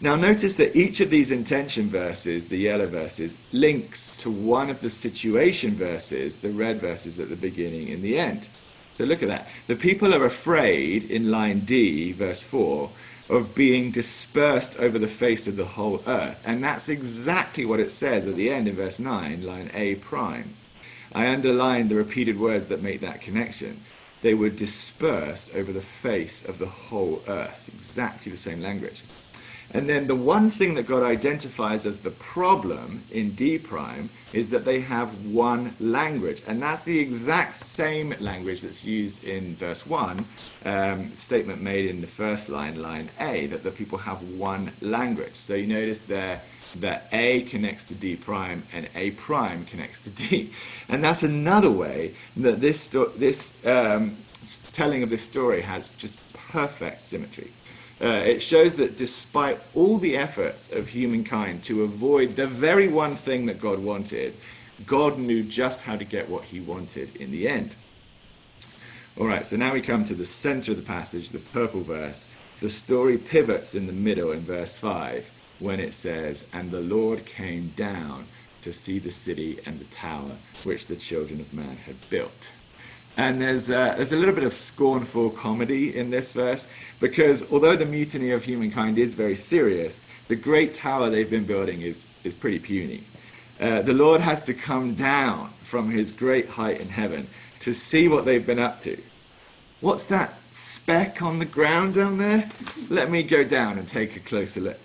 Now, 0.00 0.16
notice 0.16 0.54
that 0.56 0.76
each 0.76 1.00
of 1.00 1.10
these 1.10 1.30
intention 1.30 1.88
verses, 1.88 2.48
the 2.48 2.58
yellow 2.58 2.86
verses, 2.86 3.38
links 3.52 4.16
to 4.18 4.30
one 4.30 4.68
of 4.68 4.80
the 4.80 4.90
situation 4.90 5.76
verses, 5.76 6.38
the 6.38 6.50
red 6.50 6.80
verses 6.80 7.20
at 7.20 7.28
the 7.28 7.36
beginning 7.36 7.90
and 7.90 8.02
the 8.02 8.18
end. 8.18 8.48
So 8.96 9.04
look 9.04 9.22
at 9.22 9.28
that. 9.28 9.48
The 9.66 9.76
people 9.76 10.14
are 10.14 10.24
afraid 10.24 11.04
in 11.04 11.30
line 11.30 11.60
D, 11.60 12.12
verse 12.12 12.42
4, 12.42 12.90
of 13.30 13.54
being 13.54 13.90
dispersed 13.90 14.78
over 14.78 14.98
the 14.98 15.08
face 15.08 15.46
of 15.46 15.56
the 15.56 15.64
whole 15.64 16.02
earth. 16.06 16.42
And 16.44 16.62
that's 16.62 16.88
exactly 16.88 17.64
what 17.64 17.80
it 17.80 17.90
says 17.90 18.26
at 18.26 18.36
the 18.36 18.50
end 18.50 18.68
in 18.68 18.76
verse 18.76 18.98
9, 18.98 19.42
line 19.42 19.70
A 19.74 19.94
prime. 19.96 20.54
I 21.12 21.28
underline 21.28 21.88
the 21.88 21.94
repeated 21.94 22.38
words 22.38 22.66
that 22.66 22.82
make 22.82 23.00
that 23.00 23.20
connection. 23.20 23.80
They 24.22 24.34
were 24.34 24.50
dispersed 24.50 25.54
over 25.54 25.72
the 25.72 25.80
face 25.80 26.44
of 26.44 26.58
the 26.58 26.66
whole 26.66 27.22
earth. 27.28 27.70
Exactly 27.74 28.32
the 28.32 28.38
same 28.38 28.60
language. 28.60 29.02
And 29.74 29.88
then 29.88 30.06
the 30.06 30.14
one 30.14 30.50
thing 30.50 30.74
that 30.74 30.86
God 30.86 31.02
identifies 31.02 31.84
as 31.84 31.98
the 31.98 32.12
problem 32.12 33.02
in 33.10 33.34
D 33.34 33.58
prime 33.58 34.08
is 34.32 34.48
that 34.50 34.64
they 34.64 34.80
have 34.80 35.26
one 35.26 35.74
language. 35.80 36.44
And 36.46 36.62
that's 36.62 36.82
the 36.82 36.96
exact 36.96 37.56
same 37.56 38.14
language 38.20 38.62
that's 38.62 38.84
used 38.84 39.24
in 39.24 39.56
verse 39.56 39.84
1, 39.84 40.24
um, 40.64 41.14
statement 41.14 41.60
made 41.60 41.86
in 41.90 42.00
the 42.00 42.06
first 42.06 42.48
line, 42.48 42.80
line 42.80 43.10
A, 43.18 43.48
that 43.48 43.64
the 43.64 43.72
people 43.72 43.98
have 43.98 44.22
one 44.22 44.70
language. 44.80 45.34
So 45.34 45.54
you 45.54 45.66
notice 45.66 46.02
there 46.02 46.40
that 46.76 47.08
A 47.12 47.42
connects 47.42 47.84
to 47.84 47.94
D 47.94 48.14
prime 48.14 48.62
and 48.72 48.88
A 48.94 49.10
prime 49.12 49.64
connects 49.64 49.98
to 50.00 50.10
D. 50.10 50.52
And 50.88 51.02
that's 51.02 51.24
another 51.24 51.70
way 51.70 52.14
that 52.36 52.60
this, 52.60 52.88
this 53.16 53.54
um, 53.64 54.18
telling 54.72 55.02
of 55.02 55.10
this 55.10 55.22
story 55.22 55.62
has 55.62 55.90
just 55.92 56.16
perfect 56.32 57.02
symmetry. 57.02 57.50
Uh, 58.00 58.06
it 58.06 58.42
shows 58.42 58.76
that 58.76 58.96
despite 58.96 59.60
all 59.74 59.98
the 59.98 60.16
efforts 60.16 60.70
of 60.70 60.88
humankind 60.88 61.62
to 61.62 61.84
avoid 61.84 62.34
the 62.34 62.46
very 62.46 62.88
one 62.88 63.14
thing 63.14 63.46
that 63.46 63.60
God 63.60 63.78
wanted, 63.78 64.34
God 64.84 65.18
knew 65.18 65.42
just 65.44 65.82
how 65.82 65.96
to 65.96 66.04
get 66.04 66.28
what 66.28 66.44
he 66.44 66.60
wanted 66.60 67.14
in 67.16 67.30
the 67.30 67.46
end. 67.48 67.76
All 69.16 69.26
right, 69.26 69.46
so 69.46 69.56
now 69.56 69.72
we 69.72 69.80
come 69.80 70.02
to 70.04 70.14
the 70.14 70.24
center 70.24 70.72
of 70.72 70.76
the 70.76 70.82
passage, 70.82 71.30
the 71.30 71.38
purple 71.38 71.82
verse. 71.82 72.26
The 72.60 72.68
story 72.68 73.16
pivots 73.16 73.74
in 73.74 73.86
the 73.86 73.92
middle 73.92 74.32
in 74.32 74.40
verse 74.40 74.76
5 74.76 75.30
when 75.60 75.78
it 75.78 75.94
says, 75.94 76.46
And 76.52 76.70
the 76.70 76.80
Lord 76.80 77.24
came 77.24 77.72
down 77.76 78.26
to 78.62 78.72
see 78.72 78.98
the 78.98 79.10
city 79.10 79.60
and 79.66 79.78
the 79.78 79.84
tower 79.84 80.32
which 80.64 80.86
the 80.86 80.96
children 80.96 81.40
of 81.40 81.52
man 81.52 81.76
had 81.76 81.96
built. 82.10 82.50
And 83.16 83.40
there's, 83.40 83.70
uh, 83.70 83.94
there's 83.96 84.12
a 84.12 84.16
little 84.16 84.34
bit 84.34 84.44
of 84.44 84.52
scornful 84.52 85.30
comedy 85.30 85.96
in 85.96 86.10
this 86.10 86.32
verse 86.32 86.66
because 86.98 87.50
although 87.52 87.76
the 87.76 87.86
mutiny 87.86 88.32
of 88.32 88.42
humankind 88.42 88.98
is 88.98 89.14
very 89.14 89.36
serious, 89.36 90.00
the 90.26 90.36
great 90.36 90.74
tower 90.74 91.10
they've 91.10 91.30
been 91.30 91.44
building 91.44 91.82
is, 91.82 92.12
is 92.24 92.34
pretty 92.34 92.58
puny. 92.58 93.04
Uh, 93.60 93.82
the 93.82 93.92
Lord 93.92 94.20
has 94.20 94.42
to 94.42 94.54
come 94.54 94.94
down 94.94 95.52
from 95.62 95.90
his 95.90 96.10
great 96.10 96.48
height 96.48 96.82
in 96.82 96.88
heaven 96.88 97.28
to 97.60 97.72
see 97.72 98.08
what 98.08 98.24
they've 98.24 98.44
been 98.44 98.58
up 98.58 98.80
to. 98.80 99.00
What's 99.80 100.06
that 100.06 100.34
speck 100.50 101.22
on 101.22 101.38
the 101.38 101.44
ground 101.44 101.94
down 101.94 102.18
there? 102.18 102.50
Let 102.88 103.10
me 103.10 103.22
go 103.22 103.44
down 103.44 103.78
and 103.78 103.86
take 103.86 104.16
a 104.16 104.20
closer 104.20 104.60
look. 104.60 104.78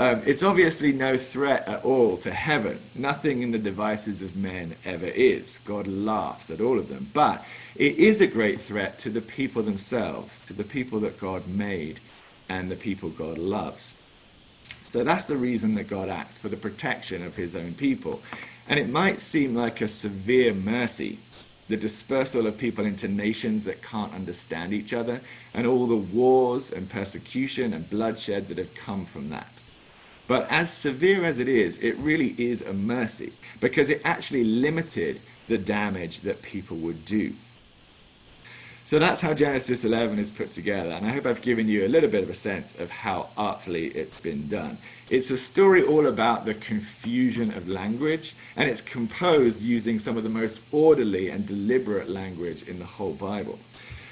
Um, 0.00 0.22
it's 0.24 0.42
obviously 0.42 0.92
no 0.92 1.18
threat 1.18 1.68
at 1.68 1.84
all 1.84 2.16
to 2.16 2.30
heaven. 2.32 2.80
Nothing 2.94 3.42
in 3.42 3.50
the 3.50 3.58
devices 3.58 4.22
of 4.22 4.34
men 4.34 4.74
ever 4.82 5.04
is. 5.04 5.60
God 5.66 5.86
laughs 5.86 6.50
at 6.50 6.62
all 6.62 6.78
of 6.78 6.88
them. 6.88 7.10
But 7.12 7.44
it 7.76 7.96
is 7.96 8.22
a 8.22 8.26
great 8.26 8.62
threat 8.62 8.98
to 9.00 9.10
the 9.10 9.20
people 9.20 9.62
themselves, 9.62 10.40
to 10.46 10.54
the 10.54 10.64
people 10.64 11.00
that 11.00 11.20
God 11.20 11.46
made 11.46 12.00
and 12.48 12.70
the 12.70 12.76
people 12.76 13.10
God 13.10 13.36
loves. 13.36 13.92
So 14.80 15.04
that's 15.04 15.26
the 15.26 15.36
reason 15.36 15.74
that 15.74 15.88
God 15.88 16.08
acts 16.08 16.38
for 16.38 16.48
the 16.48 16.56
protection 16.56 17.22
of 17.22 17.36
his 17.36 17.54
own 17.54 17.74
people. 17.74 18.22
And 18.68 18.80
it 18.80 18.88
might 18.88 19.20
seem 19.20 19.54
like 19.54 19.82
a 19.82 19.86
severe 19.88 20.54
mercy, 20.54 21.18
the 21.68 21.76
dispersal 21.76 22.46
of 22.46 22.56
people 22.56 22.86
into 22.86 23.06
nations 23.06 23.64
that 23.64 23.82
can't 23.82 24.14
understand 24.14 24.72
each 24.72 24.94
other, 24.94 25.20
and 25.52 25.66
all 25.66 25.86
the 25.86 25.94
wars 25.94 26.70
and 26.70 26.88
persecution 26.88 27.74
and 27.74 27.90
bloodshed 27.90 28.48
that 28.48 28.56
have 28.56 28.74
come 28.74 29.04
from 29.04 29.28
that. 29.28 29.62
But 30.30 30.46
as 30.48 30.72
severe 30.72 31.24
as 31.24 31.40
it 31.40 31.48
is, 31.48 31.76
it 31.78 31.96
really 31.96 32.36
is 32.38 32.62
a 32.62 32.72
mercy 32.72 33.32
because 33.58 33.90
it 33.90 34.00
actually 34.04 34.44
limited 34.44 35.20
the 35.48 35.58
damage 35.58 36.20
that 36.20 36.40
people 36.40 36.76
would 36.76 37.04
do. 37.04 37.34
So 38.84 39.00
that's 39.00 39.20
how 39.20 39.34
Genesis 39.34 39.84
11 39.84 40.20
is 40.20 40.30
put 40.30 40.52
together, 40.52 40.90
and 40.90 41.04
I 41.04 41.10
hope 41.10 41.26
I've 41.26 41.42
given 41.42 41.66
you 41.66 41.84
a 41.84 41.88
little 41.88 42.08
bit 42.08 42.22
of 42.22 42.30
a 42.30 42.34
sense 42.34 42.76
of 42.76 42.90
how 42.90 43.30
artfully 43.36 43.86
it's 43.88 44.20
been 44.20 44.48
done. 44.48 44.78
It's 45.10 45.32
a 45.32 45.36
story 45.36 45.82
all 45.82 46.06
about 46.06 46.44
the 46.44 46.54
confusion 46.54 47.52
of 47.52 47.66
language, 47.66 48.36
and 48.54 48.70
it's 48.70 48.80
composed 48.80 49.60
using 49.60 49.98
some 49.98 50.16
of 50.16 50.22
the 50.22 50.28
most 50.28 50.60
orderly 50.70 51.30
and 51.30 51.44
deliberate 51.44 52.08
language 52.08 52.62
in 52.68 52.78
the 52.78 52.84
whole 52.84 53.14
Bible. 53.14 53.58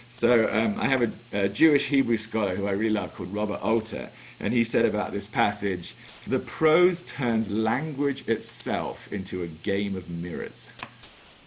So 0.08 0.48
um, 0.52 0.76
I 0.78 0.86
have 0.86 1.02
a, 1.02 1.12
a 1.32 1.48
Jewish 1.48 1.86
Hebrew 1.86 2.16
scholar 2.16 2.56
who 2.56 2.66
I 2.66 2.72
really 2.72 2.90
love 2.90 3.14
called 3.14 3.32
Robert 3.32 3.60
Alter, 3.62 4.10
and 4.40 4.54
he 4.54 4.64
said 4.64 4.84
about 4.84 5.12
this 5.12 5.26
passage 5.26 5.94
the 6.26 6.38
prose 6.38 7.02
turns 7.02 7.50
language 7.50 8.26
itself 8.28 9.12
into 9.12 9.42
a 9.42 9.46
game 9.46 9.96
of 9.96 10.08
mirrors. 10.08 10.72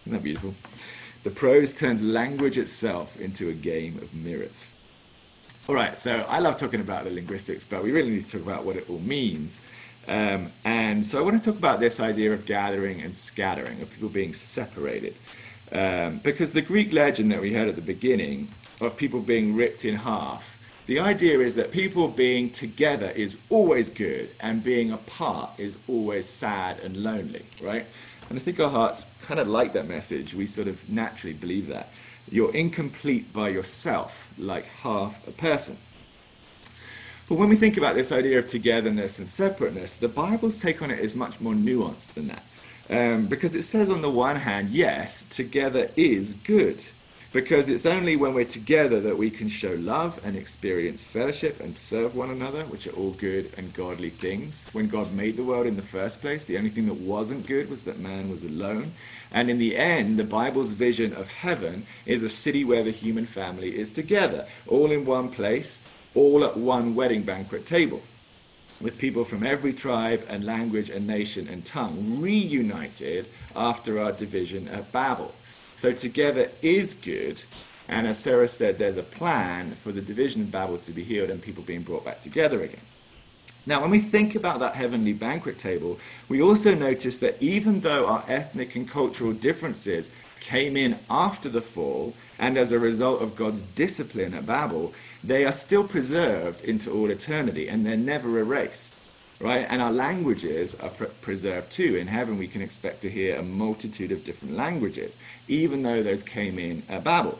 Isn't 0.02 0.12
that 0.12 0.22
beautiful? 0.22 0.54
The 1.22 1.30
prose 1.30 1.72
turns 1.72 2.02
language 2.02 2.58
itself 2.58 3.16
into 3.16 3.48
a 3.48 3.52
game 3.52 3.98
of 3.98 4.12
mirrors. 4.12 4.64
All 5.68 5.74
right, 5.76 5.96
so 5.96 6.26
I 6.28 6.40
love 6.40 6.56
talking 6.56 6.80
about 6.80 7.04
the 7.04 7.10
linguistics, 7.10 7.62
but 7.62 7.84
we 7.84 7.92
really 7.92 8.10
need 8.10 8.24
to 8.26 8.32
talk 8.32 8.42
about 8.42 8.64
what 8.64 8.76
it 8.76 8.90
all 8.90 8.98
means. 8.98 9.60
Um, 10.08 10.50
and 10.64 11.06
so 11.06 11.20
I 11.20 11.22
want 11.22 11.40
to 11.42 11.50
talk 11.50 11.56
about 11.56 11.78
this 11.78 12.00
idea 12.00 12.32
of 12.32 12.44
gathering 12.44 13.02
and 13.02 13.14
scattering, 13.14 13.80
of 13.80 13.90
people 13.90 14.08
being 14.08 14.34
separated. 14.34 15.14
Um, 15.72 16.18
because 16.18 16.52
the 16.52 16.62
Greek 16.62 16.92
legend 16.92 17.32
that 17.32 17.40
we 17.40 17.54
heard 17.54 17.68
at 17.68 17.76
the 17.76 17.82
beginning 17.82 18.48
of 18.80 18.96
people 18.96 19.20
being 19.20 19.56
ripped 19.56 19.84
in 19.84 19.96
half 19.96 20.52
the 20.86 20.98
idea 20.98 21.38
is 21.40 21.54
that 21.54 21.70
people 21.70 22.08
being 22.08 22.50
together 22.50 23.10
is 23.10 23.38
always 23.50 23.88
good 23.88 24.30
and 24.40 24.64
being 24.64 24.90
apart 24.90 25.50
is 25.58 25.76
always 25.86 26.28
sad 26.28 26.80
and 26.80 26.96
lonely, 26.96 27.46
right? 27.62 27.86
And 28.28 28.38
I 28.38 28.42
think 28.42 28.58
our 28.58 28.70
hearts 28.70 29.06
kind 29.22 29.38
of 29.38 29.46
like 29.46 29.72
that 29.74 29.86
message. 29.86 30.34
We 30.34 30.46
sort 30.46 30.66
of 30.66 30.88
naturally 30.88 31.34
believe 31.34 31.68
that. 31.68 31.90
You're 32.28 32.52
incomplete 32.54 33.32
by 33.32 33.50
yourself, 33.50 34.28
like 34.36 34.66
half 34.66 35.26
a 35.28 35.30
person. 35.30 35.78
But 37.28 37.36
when 37.36 37.48
we 37.48 37.56
think 37.56 37.76
about 37.76 37.94
this 37.94 38.10
idea 38.10 38.40
of 38.40 38.48
togetherness 38.48 39.20
and 39.20 39.28
separateness, 39.28 39.96
the 39.96 40.08
Bible's 40.08 40.58
take 40.58 40.82
on 40.82 40.90
it 40.90 40.98
is 40.98 41.14
much 41.14 41.40
more 41.40 41.54
nuanced 41.54 42.14
than 42.14 42.26
that. 42.28 42.42
Um, 42.90 43.26
because 43.26 43.54
it 43.54 43.62
says, 43.62 43.90
on 43.90 44.02
the 44.02 44.10
one 44.10 44.36
hand, 44.36 44.70
yes, 44.70 45.24
together 45.30 45.90
is 45.96 46.34
good 46.34 46.84
because 47.32 47.70
it's 47.70 47.86
only 47.86 48.14
when 48.14 48.34
we're 48.34 48.44
together 48.44 49.00
that 49.00 49.16
we 49.16 49.30
can 49.30 49.48
show 49.48 49.72
love 49.74 50.20
and 50.22 50.36
experience 50.36 51.04
fellowship 51.04 51.60
and 51.60 51.74
serve 51.74 52.14
one 52.14 52.30
another, 52.30 52.64
which 52.66 52.86
are 52.86 52.92
all 52.92 53.12
good 53.12 53.50
and 53.56 53.72
godly 53.72 54.10
things. 54.10 54.68
When 54.72 54.86
God 54.86 55.12
made 55.14 55.36
the 55.36 55.44
world 55.44 55.66
in 55.66 55.76
the 55.76 55.82
first 55.82 56.20
place, 56.20 56.44
the 56.44 56.58
only 56.58 56.68
thing 56.68 56.86
that 56.86 56.94
wasn't 56.94 57.46
good 57.46 57.70
was 57.70 57.84
that 57.84 57.98
man 57.98 58.30
was 58.30 58.44
alone. 58.44 58.92
And 59.30 59.48
in 59.48 59.58
the 59.58 59.76
end, 59.76 60.18
the 60.18 60.24
Bible's 60.24 60.72
vision 60.72 61.14
of 61.14 61.28
heaven 61.28 61.86
is 62.04 62.22
a 62.22 62.28
city 62.28 62.64
where 62.64 62.84
the 62.84 62.90
human 62.90 63.24
family 63.24 63.78
is 63.78 63.92
together, 63.92 64.46
all 64.68 64.92
in 64.92 65.06
one 65.06 65.30
place, 65.30 65.80
all 66.14 66.44
at 66.44 66.58
one 66.58 66.94
wedding 66.94 67.22
banquet 67.22 67.64
table 67.64 68.02
with 68.82 68.98
people 68.98 69.24
from 69.24 69.46
every 69.46 69.72
tribe 69.72 70.26
and 70.28 70.44
language 70.44 70.90
and 70.90 71.06
nation 71.06 71.48
and 71.48 71.64
tongue 71.64 72.20
reunited 72.20 73.26
after 73.54 74.00
our 74.00 74.12
division 74.12 74.68
at 74.68 74.90
Babel. 74.92 75.32
So 75.80 75.92
together 75.92 76.50
is 76.60 76.94
good. 76.94 77.42
And 77.88 78.06
as 78.06 78.18
Sarah 78.18 78.48
said, 78.48 78.78
there's 78.78 78.96
a 78.96 79.02
plan 79.02 79.74
for 79.74 79.92
the 79.92 80.00
division 80.00 80.42
of 80.42 80.50
Babel 80.50 80.78
to 80.78 80.92
be 80.92 81.04
healed 81.04 81.30
and 81.30 81.40
people 81.40 81.62
being 81.62 81.82
brought 81.82 82.04
back 82.04 82.20
together 82.20 82.62
again. 82.62 82.80
Now, 83.64 83.80
when 83.80 83.90
we 83.90 84.00
think 84.00 84.34
about 84.34 84.58
that 84.60 84.74
heavenly 84.74 85.12
banquet 85.12 85.58
table, 85.58 85.98
we 86.28 86.42
also 86.42 86.74
notice 86.74 87.18
that 87.18 87.40
even 87.40 87.80
though 87.80 88.06
our 88.06 88.24
ethnic 88.26 88.74
and 88.74 88.88
cultural 88.88 89.32
differences 89.32 90.10
came 90.40 90.76
in 90.76 90.98
after 91.08 91.48
the 91.48 91.62
fall 91.62 92.14
and 92.38 92.58
as 92.58 92.72
a 92.72 92.78
result 92.78 93.22
of 93.22 93.36
God's 93.36 93.62
discipline 93.62 94.34
at 94.34 94.46
Babel, 94.46 94.92
they 95.22 95.44
are 95.44 95.52
still 95.52 95.84
preserved 95.84 96.62
into 96.64 96.90
all 96.90 97.10
eternity 97.10 97.68
and 97.68 97.86
they're 97.86 97.96
never 97.96 98.38
erased 98.38 98.94
right? 99.42 99.66
And 99.68 99.82
our 99.82 99.92
languages 99.92 100.74
are 100.76 100.90
pre- 100.90 101.08
preserved 101.20 101.70
too. 101.70 101.96
In 101.96 102.06
heaven, 102.06 102.38
we 102.38 102.46
can 102.46 102.62
expect 102.62 103.02
to 103.02 103.10
hear 103.10 103.36
a 103.36 103.42
multitude 103.42 104.12
of 104.12 104.24
different 104.24 104.56
languages, 104.56 105.18
even 105.48 105.82
though 105.82 106.02
those 106.02 106.22
came 106.22 106.58
in 106.58 106.84
at 106.88 107.04
Babel. 107.04 107.38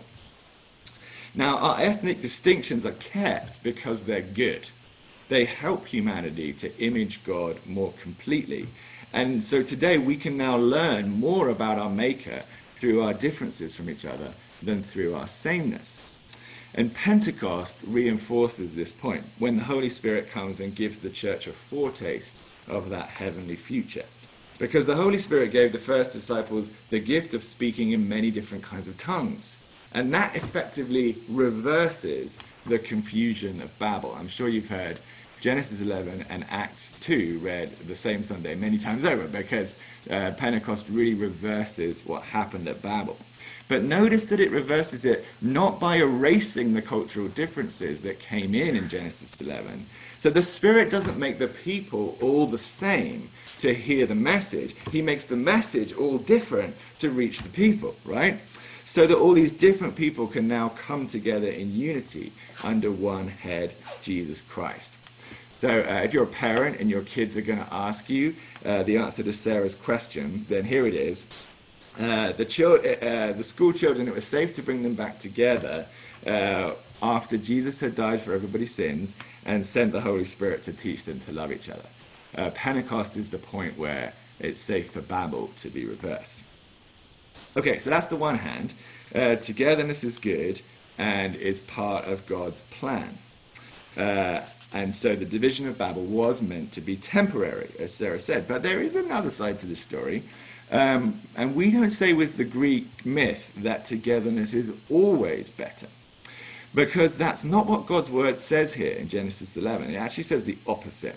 Now, 1.35 1.57
our 1.59 1.81
ethnic 1.81 2.21
distinctions 2.21 2.85
are 2.85 2.93
kept 2.93 3.63
because 3.63 4.03
they're 4.03 4.21
good. 4.21 4.71
They 5.33 5.47
help 5.47 5.87
humanity 5.87 6.53
to 6.53 6.79
image 6.79 7.25
God 7.25 7.59
more 7.65 7.95
completely. 8.03 8.69
And 9.15 9.43
so 9.43 9.63
today 9.63 9.97
we 9.97 10.15
can 10.15 10.37
now 10.37 10.59
learn 10.59 11.09
more 11.09 11.49
about 11.49 11.79
our 11.79 11.89
Maker 11.89 12.43
through 12.79 13.03
our 13.03 13.15
differences 13.15 13.75
from 13.75 13.89
each 13.89 14.05
other 14.05 14.35
than 14.63 14.83
through 14.83 15.15
our 15.15 15.27
sameness. 15.27 16.13
And 16.75 16.93
Pentecost 16.93 17.79
reinforces 17.83 18.75
this 18.75 18.93
point 18.93 19.25
when 19.39 19.57
the 19.57 19.65
Holy 19.65 19.89
Spirit 19.89 20.29
comes 20.29 20.61
and 20.61 20.75
gives 20.75 20.99
the 20.99 21.09
church 21.09 21.47
a 21.47 21.55
foretaste 21.55 22.37
of 22.69 22.91
that 22.91 23.09
heavenly 23.09 23.57
future. 23.57 24.05
Because 24.59 24.85
the 24.85 24.97
Holy 24.97 25.17
Spirit 25.17 25.51
gave 25.51 25.73
the 25.73 25.79
first 25.79 26.13
disciples 26.13 26.73
the 26.91 27.01
gift 27.01 27.33
of 27.33 27.43
speaking 27.43 27.93
in 27.93 28.07
many 28.07 28.31
different 28.31 28.65
kinds 28.65 28.87
of 28.87 28.99
tongues. 28.99 29.57
And 29.95 30.13
that 30.13 30.37
effectively 30.37 31.17
reverses 31.27 32.43
the 32.67 32.79
confusion 32.79 33.63
of 33.63 33.79
Babel. 33.79 34.15
I'm 34.15 34.29
sure 34.29 34.49
you've 34.49 34.69
heard 34.69 35.01
Genesis 35.43 35.81
11 35.81 36.25
and 36.29 36.47
Acts 36.51 36.93
2 37.01 37.41
read 37.43 37.77
the 37.89 37.97
same 37.97 38.23
Sunday 38.23 38.55
many 38.55 38.79
times 38.79 39.05
over 39.05 39.27
because 39.27 39.77
uh, 40.09 40.31
Pentecost 40.37 40.87
really 40.89 41.15
reverses 41.15 42.07
what 42.07 42.23
happened 42.23 42.69
at 42.69 42.81
Babel. 42.81 43.17
But 43.67 43.83
notice 43.83 44.27
that 44.27 44.39
it 44.39 44.53
reverses 44.53 45.05
it 45.05 45.25
not 45.41 45.81
by 45.81 45.97
erasing 45.97 46.73
the 46.75 46.81
cultural 46.81 47.27
differences 47.27 48.03
that 48.03 48.21
came 48.21 48.55
in 48.55 48.77
in 48.77 48.89
Genesis 48.89 49.41
11. 49.41 49.85
So 50.17 50.31
the 50.31 50.43
Spirit 50.43 50.91
doesn't 50.91 51.19
make 51.19 51.41
the 51.41 51.49
people 51.49 52.17
all 52.21 52.47
the 52.47 52.57
same 52.57 53.29
to 53.59 53.75
hear 53.75 54.07
the 54.07 54.15
message, 54.15 54.77
He 54.93 55.03
makes 55.03 55.27
the 55.27 55.35
message 55.35 55.93
all 55.93 56.19
different 56.19 56.77
to 56.99 57.11
reach 57.11 57.43
the 57.43 57.49
people, 57.49 57.97
right? 58.05 58.39
So 58.85 59.09
that 59.09 59.19
all 59.19 59.33
these 59.33 59.53
different 59.53 59.97
people 59.97 60.29
can 60.29 60.47
now 60.47 60.69
come 60.69 61.09
together 61.09 61.49
in 61.49 61.75
unity 61.75 62.33
under 62.63 62.93
one 62.93 63.27
head, 63.27 63.75
Jesus 64.03 64.41
Christ. 64.41 64.99
So 65.63 65.69
uh, 65.83 66.01
if 66.03 66.13
you're 66.13 66.25
a 66.25 66.27
parent 66.27 66.81
and 66.81 66.91
your 66.91 67.03
kids 67.03 67.37
are 67.37 67.41
going 67.41 67.61
to 67.61 67.73
ask 67.73 68.11
you 68.11 68.35
uh, 68.65 68.83
the 68.83 68.97
answer 68.97 69.23
to 69.23 69.33
Sarah's 69.33 69.77
question, 69.77 70.45
then 70.49 70.65
here 70.65 70.89
it 70.89 70.95
is. 70.95 71.25
Uh, 71.97 72.33
the, 72.33 72.45
uh, 72.45 73.07
uh, 73.07 73.33
the 73.33 73.45
school 73.45 73.73
children, 73.73 74.09
it 74.09 74.13
was 74.13 74.25
safe 74.25 74.53
to 74.55 74.63
bring 74.63 74.83
them 74.83 74.97
back 74.97 75.21
together 75.21 75.87
uh, 76.27 76.73
after 77.01 77.39
Jesus 77.39 77.79
had 77.79 77.95
died 77.95 78.23
for 78.23 78.33
everybody's 78.33 78.75
sins 78.75 79.15
and 79.45 79.65
sent 79.65 79.93
the 79.93 80.01
Holy 80.01 80.25
Spirit 80.25 80.65
to 80.65 80.73
teach 80.73 81.05
them 81.05 81.21
to 81.21 81.33
love 81.33 81.53
each 81.53 81.69
other. 81.69 82.51
Pentecost 82.55 83.17
is 83.17 83.31
the 83.31 83.39
point 83.39 83.79
where 83.79 84.15
it's 84.41 84.61
safe 84.61 84.91
for 84.91 85.01
Babel 85.01 85.53
to 85.59 85.71
be 85.71 85.85
reversed. 85.85 86.41
Okay, 87.57 87.79
so 87.79 87.89
that's 87.89 88.09
the 88.09 88.17
one 88.17 88.39
hand. 88.39 88.75
togetherness 89.13 90.03
is 90.03 90.19
good 90.19 90.61
and 90.99 91.37
is 91.37 91.61
part 91.61 92.07
of 92.07 92.27
God's 92.27 92.63
plan. 92.63 93.17
And 94.73 94.95
so 94.95 95.15
the 95.15 95.25
division 95.25 95.69
of 95.69 95.77
Babel 95.77 96.05
was 96.05 96.41
meant 96.41 96.73
to 96.73 96.81
be 96.81 96.97
temporary, 96.97 97.71
as 97.79 97.93
Sarah 97.93 98.21
said. 98.21 98.49
But 98.49 98.63
there 98.63 98.81
is 98.81 98.95
another 98.95 99.31
side 99.31 99.59
to 99.61 99.67
this 99.67 99.81
story. 99.81 100.25
Um, 100.71 101.21
and 101.37 101.55
we 101.55 101.71
don't 101.71 101.91
say 101.91 102.15
with 102.15 102.39
the 102.39 102.45
Greek 102.45 103.05
myth 103.05 103.53
that 103.59 103.85
togetherness 103.85 104.55
is 104.55 104.73
always 104.89 105.51
better. 105.51 105.89
Because 106.75 107.17
that's 107.17 107.45
not 107.45 107.67
what 107.67 107.87
God's 107.87 108.11
word 108.11 108.39
says 108.39 108.73
here 108.73 108.93
in 108.93 109.09
Genesis 109.09 109.59
11. 109.59 109.91
It 109.91 109.97
actually 109.97 110.23
says 110.23 110.47
the 110.47 110.57
opposite. 110.67 111.17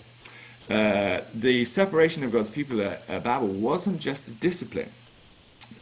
Uh, 0.68 1.20
the 1.32 1.64
separation 1.64 2.24
of 2.24 2.32
God's 2.32 2.50
people 2.50 2.82
at, 2.82 3.02
at 3.08 3.22
Babel 3.22 3.48
wasn't 3.48 4.00
just 4.00 4.28
a 4.28 4.32
discipline. 4.32 4.90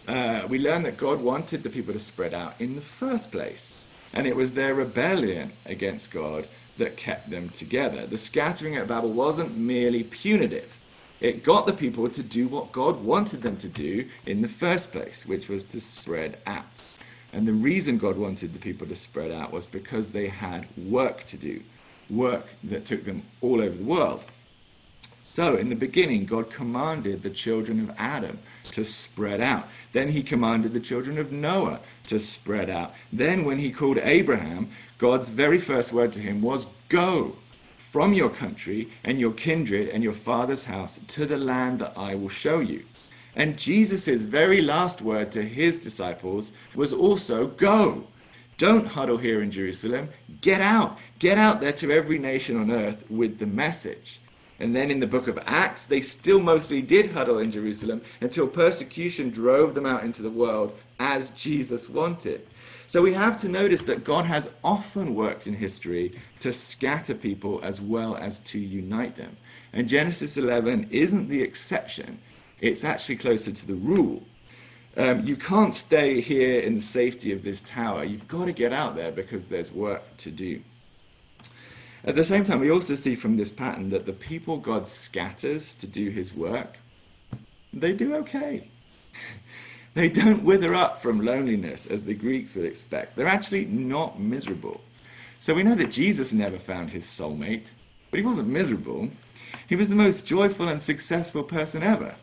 Uh, 0.06 0.46
we 0.48 0.60
learn 0.60 0.84
that 0.84 0.96
God 0.96 1.20
wanted 1.20 1.64
the 1.64 1.70
people 1.70 1.92
to 1.92 1.98
spread 1.98 2.34
out 2.34 2.54
in 2.60 2.76
the 2.76 2.80
first 2.80 3.32
place. 3.32 3.84
And 4.12 4.28
it 4.28 4.36
was 4.36 4.54
their 4.54 4.74
rebellion 4.74 5.52
against 5.66 6.12
God 6.12 6.46
that 6.78 6.96
kept 6.96 7.30
them 7.30 7.48
together. 7.50 8.06
The 8.06 8.18
scattering 8.18 8.76
at 8.76 8.88
Babel 8.88 9.12
wasn't 9.12 9.56
merely 9.56 10.02
punitive. 10.04 10.78
It 11.20 11.44
got 11.44 11.66
the 11.66 11.72
people 11.72 12.08
to 12.10 12.22
do 12.22 12.48
what 12.48 12.72
God 12.72 13.02
wanted 13.02 13.42
them 13.42 13.56
to 13.58 13.68
do 13.68 14.08
in 14.26 14.42
the 14.42 14.48
first 14.48 14.92
place, 14.92 15.24
which 15.24 15.48
was 15.48 15.64
to 15.64 15.80
spread 15.80 16.38
out. 16.46 16.92
And 17.32 17.48
the 17.48 17.52
reason 17.52 17.98
God 17.98 18.16
wanted 18.16 18.52
the 18.52 18.58
people 18.58 18.86
to 18.86 18.94
spread 18.94 19.30
out 19.30 19.52
was 19.52 19.66
because 19.66 20.10
they 20.10 20.28
had 20.28 20.66
work 20.76 21.24
to 21.24 21.36
do, 21.36 21.62
work 22.10 22.46
that 22.64 22.84
took 22.84 23.04
them 23.04 23.22
all 23.40 23.60
over 23.60 23.76
the 23.76 23.84
world. 23.84 24.26
So, 25.32 25.56
in 25.56 25.68
the 25.68 25.74
beginning, 25.74 26.26
God 26.26 26.48
commanded 26.50 27.22
the 27.22 27.30
children 27.30 27.80
of 27.80 27.96
Adam 27.98 28.38
to 28.72 28.84
spread 28.84 29.40
out. 29.40 29.68
Then 29.92 30.10
he 30.10 30.22
commanded 30.22 30.72
the 30.72 30.80
children 30.80 31.18
of 31.18 31.32
Noah 31.32 31.80
to 32.06 32.18
spread 32.18 32.70
out. 32.70 32.94
Then, 33.12 33.44
when 33.44 33.58
he 33.58 33.70
called 33.70 33.98
Abraham, 33.98 34.70
God's 34.98 35.28
very 35.28 35.58
first 35.58 35.92
word 35.92 36.12
to 36.14 36.20
him 36.20 36.42
was, 36.42 36.66
Go 36.88 37.36
from 37.76 38.12
your 38.12 38.30
country 38.30 38.90
and 39.04 39.20
your 39.20 39.32
kindred 39.32 39.88
and 39.88 40.02
your 40.02 40.12
father's 40.12 40.64
house 40.64 40.98
to 41.08 41.26
the 41.26 41.38
land 41.38 41.78
that 41.78 41.92
I 41.96 42.14
will 42.14 42.28
show 42.28 42.60
you. 42.60 42.84
And 43.36 43.58
Jesus' 43.58 44.22
very 44.22 44.60
last 44.60 45.02
word 45.02 45.32
to 45.32 45.42
his 45.42 45.78
disciples 45.78 46.52
was 46.74 46.92
also, 46.92 47.46
Go. 47.46 48.08
Don't 48.56 48.86
huddle 48.86 49.16
here 49.16 49.42
in 49.42 49.50
Jerusalem. 49.50 50.10
Get 50.40 50.60
out. 50.60 50.98
Get 51.18 51.38
out 51.38 51.60
there 51.60 51.72
to 51.72 51.90
every 51.90 52.18
nation 52.18 52.56
on 52.56 52.70
earth 52.70 53.04
with 53.10 53.38
the 53.38 53.46
message. 53.46 54.20
And 54.60 54.74
then 54.74 54.90
in 54.90 55.00
the 55.00 55.06
book 55.06 55.26
of 55.26 55.38
Acts, 55.46 55.86
they 55.86 56.00
still 56.00 56.40
mostly 56.40 56.80
did 56.80 57.12
huddle 57.12 57.38
in 57.38 57.50
Jerusalem 57.50 58.02
until 58.20 58.46
persecution 58.46 59.30
drove 59.30 59.74
them 59.74 59.86
out 59.86 60.04
into 60.04 60.22
the 60.22 60.30
world 60.30 60.76
as 60.98 61.30
Jesus 61.30 61.88
wanted. 61.88 62.46
So 62.86 63.02
we 63.02 63.14
have 63.14 63.40
to 63.40 63.48
notice 63.48 63.82
that 63.84 64.04
God 64.04 64.26
has 64.26 64.50
often 64.62 65.14
worked 65.14 65.46
in 65.46 65.54
history 65.54 66.20
to 66.40 66.52
scatter 66.52 67.14
people 67.14 67.60
as 67.62 67.80
well 67.80 68.16
as 68.16 68.40
to 68.40 68.58
unite 68.58 69.16
them. 69.16 69.36
And 69.72 69.88
Genesis 69.88 70.36
11 70.36 70.88
isn't 70.90 71.28
the 71.28 71.42
exception, 71.42 72.18
it's 72.60 72.84
actually 72.84 73.16
closer 73.16 73.50
to 73.50 73.66
the 73.66 73.74
rule. 73.74 74.22
Um, 74.96 75.26
you 75.26 75.36
can't 75.36 75.74
stay 75.74 76.20
here 76.20 76.60
in 76.60 76.76
the 76.76 76.80
safety 76.80 77.32
of 77.32 77.42
this 77.42 77.62
tower. 77.62 78.04
You've 78.04 78.28
got 78.28 78.44
to 78.44 78.52
get 78.52 78.72
out 78.72 78.94
there 78.94 79.10
because 79.10 79.46
there's 79.46 79.72
work 79.72 80.16
to 80.18 80.30
do. 80.30 80.62
At 82.06 82.16
the 82.16 82.24
same 82.24 82.44
time, 82.44 82.60
we 82.60 82.70
also 82.70 82.94
see 82.94 83.14
from 83.14 83.36
this 83.36 83.50
pattern 83.50 83.90
that 83.90 84.04
the 84.04 84.12
people 84.12 84.58
God 84.58 84.86
scatters 84.86 85.74
to 85.76 85.86
do 85.86 86.10
his 86.10 86.34
work, 86.34 86.76
they 87.72 87.92
do 87.92 88.14
okay. 88.16 88.68
They 89.94 90.08
don't 90.08 90.42
wither 90.42 90.74
up 90.74 91.00
from 91.00 91.24
loneliness 91.24 91.86
as 91.86 92.02
the 92.02 92.14
Greeks 92.14 92.56
would 92.56 92.64
expect. 92.64 93.14
They're 93.14 93.28
actually 93.28 93.66
not 93.66 94.18
miserable. 94.18 94.80
So 95.38 95.54
we 95.54 95.62
know 95.62 95.76
that 95.76 95.92
Jesus 95.92 96.32
never 96.32 96.58
found 96.58 96.90
his 96.90 97.04
soulmate, 97.04 97.66
but 98.10 98.18
he 98.18 98.26
wasn't 98.26 98.48
miserable. 98.48 99.10
He 99.68 99.76
was 99.76 99.88
the 99.88 99.94
most 99.94 100.26
joyful 100.26 100.66
and 100.66 100.82
successful 100.82 101.44
person 101.44 101.84
ever. 101.84 102.16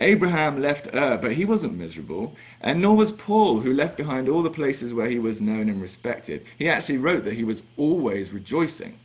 Abraham 0.00 0.60
left 0.60 0.88
Ur, 0.94 1.18
but 1.18 1.32
he 1.32 1.44
wasn't 1.44 1.78
miserable, 1.78 2.34
and 2.60 2.80
nor 2.80 2.96
was 2.96 3.12
Paul, 3.12 3.60
who 3.60 3.72
left 3.72 3.96
behind 3.96 4.28
all 4.28 4.42
the 4.42 4.50
places 4.50 4.92
where 4.92 5.08
he 5.08 5.18
was 5.18 5.40
known 5.40 5.68
and 5.68 5.80
respected. 5.80 6.44
He 6.58 6.68
actually 6.68 6.98
wrote 6.98 7.24
that 7.24 7.34
he 7.34 7.44
was 7.44 7.62
always 7.76 8.32
rejoicing. 8.32 8.98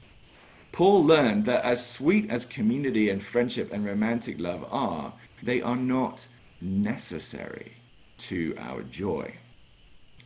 Paul 0.72 1.04
learned 1.04 1.46
that 1.46 1.66
as 1.66 1.86
sweet 1.90 2.30
as 2.30 2.46
community 2.46 3.10
and 3.10 3.24
friendship 3.24 3.72
and 3.74 3.86
romantic 3.86 4.40
love 4.40 4.66
are, 4.72 5.14
they 5.44 5.62
are 5.62 5.76
not 5.76 6.28
necessary 6.62 7.74
to 8.18 8.56
our 8.58 8.84
joy. 8.84 9.36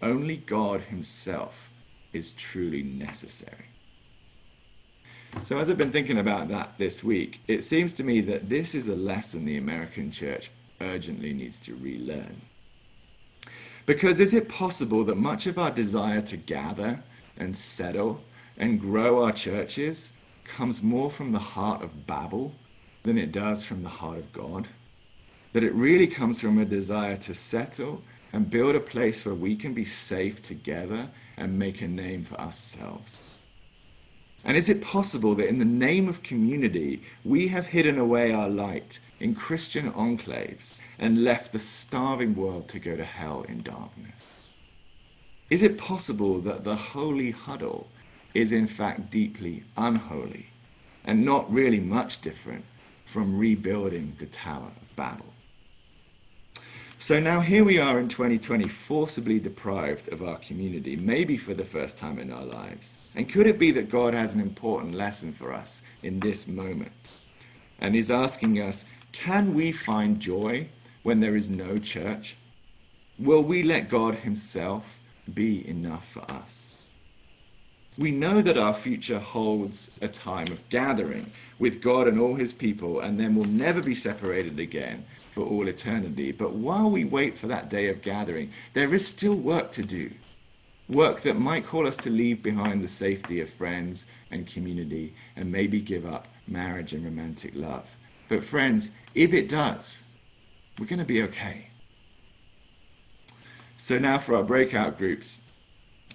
Only 0.01 0.37
God 0.37 0.81
Himself 0.81 1.69
is 2.13 2.33
truly 2.33 2.83
necessary. 2.83 3.69
So, 5.41 5.57
as 5.59 5.69
I've 5.69 5.77
been 5.77 5.91
thinking 5.91 6.17
about 6.17 6.47
that 6.47 6.77
this 6.77 7.03
week, 7.03 7.41
it 7.47 7.63
seems 7.63 7.93
to 7.93 8.03
me 8.03 8.21
that 8.21 8.49
this 8.49 8.73
is 8.73 8.87
a 8.87 8.95
lesson 8.95 9.45
the 9.45 9.57
American 9.57 10.11
church 10.11 10.49
urgently 10.81 11.33
needs 11.33 11.59
to 11.61 11.75
relearn. 11.75 12.41
Because 13.85 14.19
is 14.19 14.33
it 14.33 14.49
possible 14.49 15.03
that 15.05 15.17
much 15.17 15.45
of 15.45 15.59
our 15.59 15.69
desire 15.71 16.21
to 16.23 16.37
gather 16.37 17.03
and 17.37 17.55
settle 17.55 18.21
and 18.57 18.79
grow 18.79 19.23
our 19.23 19.31
churches 19.31 20.11
comes 20.43 20.81
more 20.81 21.11
from 21.11 21.31
the 21.31 21.39
heart 21.39 21.83
of 21.83 22.07
Babel 22.07 22.53
than 23.03 23.17
it 23.17 23.31
does 23.31 23.63
from 23.63 23.83
the 23.83 23.89
heart 23.89 24.17
of 24.17 24.33
God? 24.33 24.67
that 25.55 25.63
it 25.63 25.73
really 25.73 26.05
comes 26.05 26.41
from 26.41 26.57
a 26.57 26.65
desire 26.65 27.15
to 27.15 27.33
settle 27.33 28.03
and 28.33 28.49
build 28.49 28.75
a 28.75 28.79
place 28.81 29.23
where 29.23 29.33
we 29.33 29.55
can 29.55 29.73
be 29.73 29.85
safe 29.85 30.41
together 30.41 31.07
and 31.37 31.57
make 31.57 31.81
a 31.81 31.87
name 31.87 32.25
for 32.25 32.37
ourselves. 32.37 33.34
And 34.43 34.57
is 34.57 34.69
it 34.69 34.81
possible 34.81 35.33
that 35.35 35.47
in 35.47 35.59
the 35.59 35.65
name 35.65 36.07
of 36.07 36.21
community, 36.21 37.01
we 37.23 37.47
have 37.47 37.67
hidden 37.67 37.97
away 37.97 38.31
our 38.31 38.49
light 38.49 38.99
in 39.19 39.33
Christian 39.33 39.91
enclaves 39.93 40.79
and 40.99 41.23
left 41.23 41.51
the 41.51 41.59
starving 41.59 42.35
world 42.35 42.67
to 42.69 42.79
go 42.79 42.95
to 42.95 43.05
hell 43.05 43.43
in 43.47 43.63
darkness? 43.63 44.45
Is 45.49 45.63
it 45.63 45.77
possible 45.77 46.41
that 46.41 46.63
the 46.63 46.75
holy 46.75 47.31
huddle 47.31 47.87
is 48.33 48.51
in 48.51 48.67
fact 48.67 49.09
deeply 49.09 49.63
unholy 49.77 50.47
and 51.03 51.23
not 51.23 51.51
really 51.51 51.79
much 51.79 52.21
different 52.21 52.65
from 53.05 53.37
rebuilding 53.37 54.15
the 54.19 54.25
Tower 54.25 54.71
of 54.81 54.95
Babel? 54.95 55.33
So 56.97 57.19
now 57.19 57.41
here 57.41 57.63
we 57.63 57.77
are 57.77 57.99
in 57.99 58.07
2020, 58.07 58.67
forcibly 58.67 59.39
deprived 59.39 60.11
of 60.11 60.23
our 60.23 60.37
community, 60.37 60.95
maybe 60.95 61.37
for 61.37 61.53
the 61.53 61.65
first 61.65 61.97
time 61.97 62.17
in 62.17 62.31
our 62.31 62.45
lives. 62.45 62.97
And 63.15 63.29
could 63.29 63.47
it 63.47 63.57
be 63.57 63.71
that 63.71 63.89
God 63.89 64.13
has 64.13 64.33
an 64.33 64.41
important 64.41 64.93
lesson 64.93 65.33
for 65.33 65.53
us 65.53 65.81
in 66.03 66.19
this 66.19 66.47
moment? 66.47 66.91
And 67.79 67.95
He's 67.95 68.11
asking 68.11 68.61
us, 68.61 68.85
can 69.11 69.53
we 69.53 69.71
find 69.71 70.19
joy 70.19 70.69
when 71.03 71.21
there 71.21 71.35
is 71.35 71.49
no 71.49 71.77
church? 71.77 72.35
Will 73.17 73.41
we 73.43 73.63
let 73.63 73.89
God 73.89 74.15
Himself 74.15 74.99
be 75.33 75.67
enough 75.67 76.07
for 76.09 76.29
us? 76.29 76.73
We 77.97 78.11
know 78.11 78.41
that 78.41 78.57
our 78.57 78.73
future 78.73 79.19
holds 79.19 79.89
a 80.01 80.09
time 80.09 80.47
of 80.51 80.67
gathering 80.67 81.31
with 81.59 81.81
God 81.81 82.09
and 82.09 82.19
all 82.19 82.35
his 82.35 82.51
people, 82.51 82.99
and 82.99 83.17
then 83.17 83.35
we'll 83.35 83.45
never 83.45 83.81
be 83.81 83.95
separated 83.95 84.59
again 84.59 85.05
for 85.33 85.45
all 85.45 85.67
eternity. 85.69 86.33
But 86.33 86.53
while 86.53 86.89
we 86.89 87.05
wait 87.05 87.37
for 87.37 87.47
that 87.47 87.69
day 87.69 87.87
of 87.87 88.01
gathering, 88.01 88.51
there 88.73 88.93
is 88.93 89.07
still 89.07 89.35
work 89.35 89.71
to 89.73 89.83
do. 89.83 90.11
Work 90.87 91.21
that 91.21 91.35
might 91.35 91.65
call 91.65 91.87
us 91.87 91.97
to 91.97 92.09
leave 92.09 92.43
behind 92.43 92.83
the 92.83 92.87
safety 92.87 93.41
of 93.41 93.49
friends 93.49 94.05
and 94.29 94.45
community 94.45 95.15
and 95.35 95.51
maybe 95.51 95.81
give 95.81 96.05
up 96.05 96.27
marriage 96.47 96.93
and 96.93 97.03
romantic 97.03 97.53
love. 97.55 97.85
But, 98.29 98.43
friends, 98.43 98.91
if 99.15 99.33
it 99.33 99.49
does, 99.49 100.03
we're 100.77 100.85
going 100.85 100.99
to 100.99 101.05
be 101.05 101.23
okay. 101.23 101.69
So, 103.77 103.97
now 103.97 104.19
for 104.19 104.35
our 104.35 104.43
breakout 104.43 104.97
groups. 104.97 105.39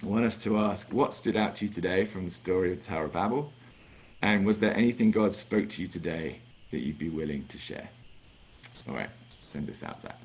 I 0.02 0.06
want 0.06 0.24
us 0.24 0.38
to 0.44 0.56
ask 0.58 0.90
what 0.92 1.12
stood 1.12 1.36
out 1.36 1.56
to 1.56 1.66
you 1.66 1.70
today 1.70 2.06
from 2.06 2.24
the 2.24 2.30
story 2.30 2.72
of 2.72 2.78
the 2.80 2.86
Tower 2.86 3.04
of 3.04 3.12
Babel? 3.12 3.52
And 4.22 4.46
was 4.46 4.58
there 4.58 4.74
anything 4.74 5.10
God 5.10 5.34
spoke 5.34 5.68
to 5.70 5.82
you 5.82 5.88
today 5.88 6.40
that 6.70 6.78
you'd 6.78 6.98
be 6.98 7.10
willing 7.10 7.46
to 7.48 7.58
share? 7.58 7.90
All 8.88 8.94
right, 8.94 9.10
send 9.42 9.66
this 9.66 9.82
out, 9.82 10.00
Zach. 10.00 10.18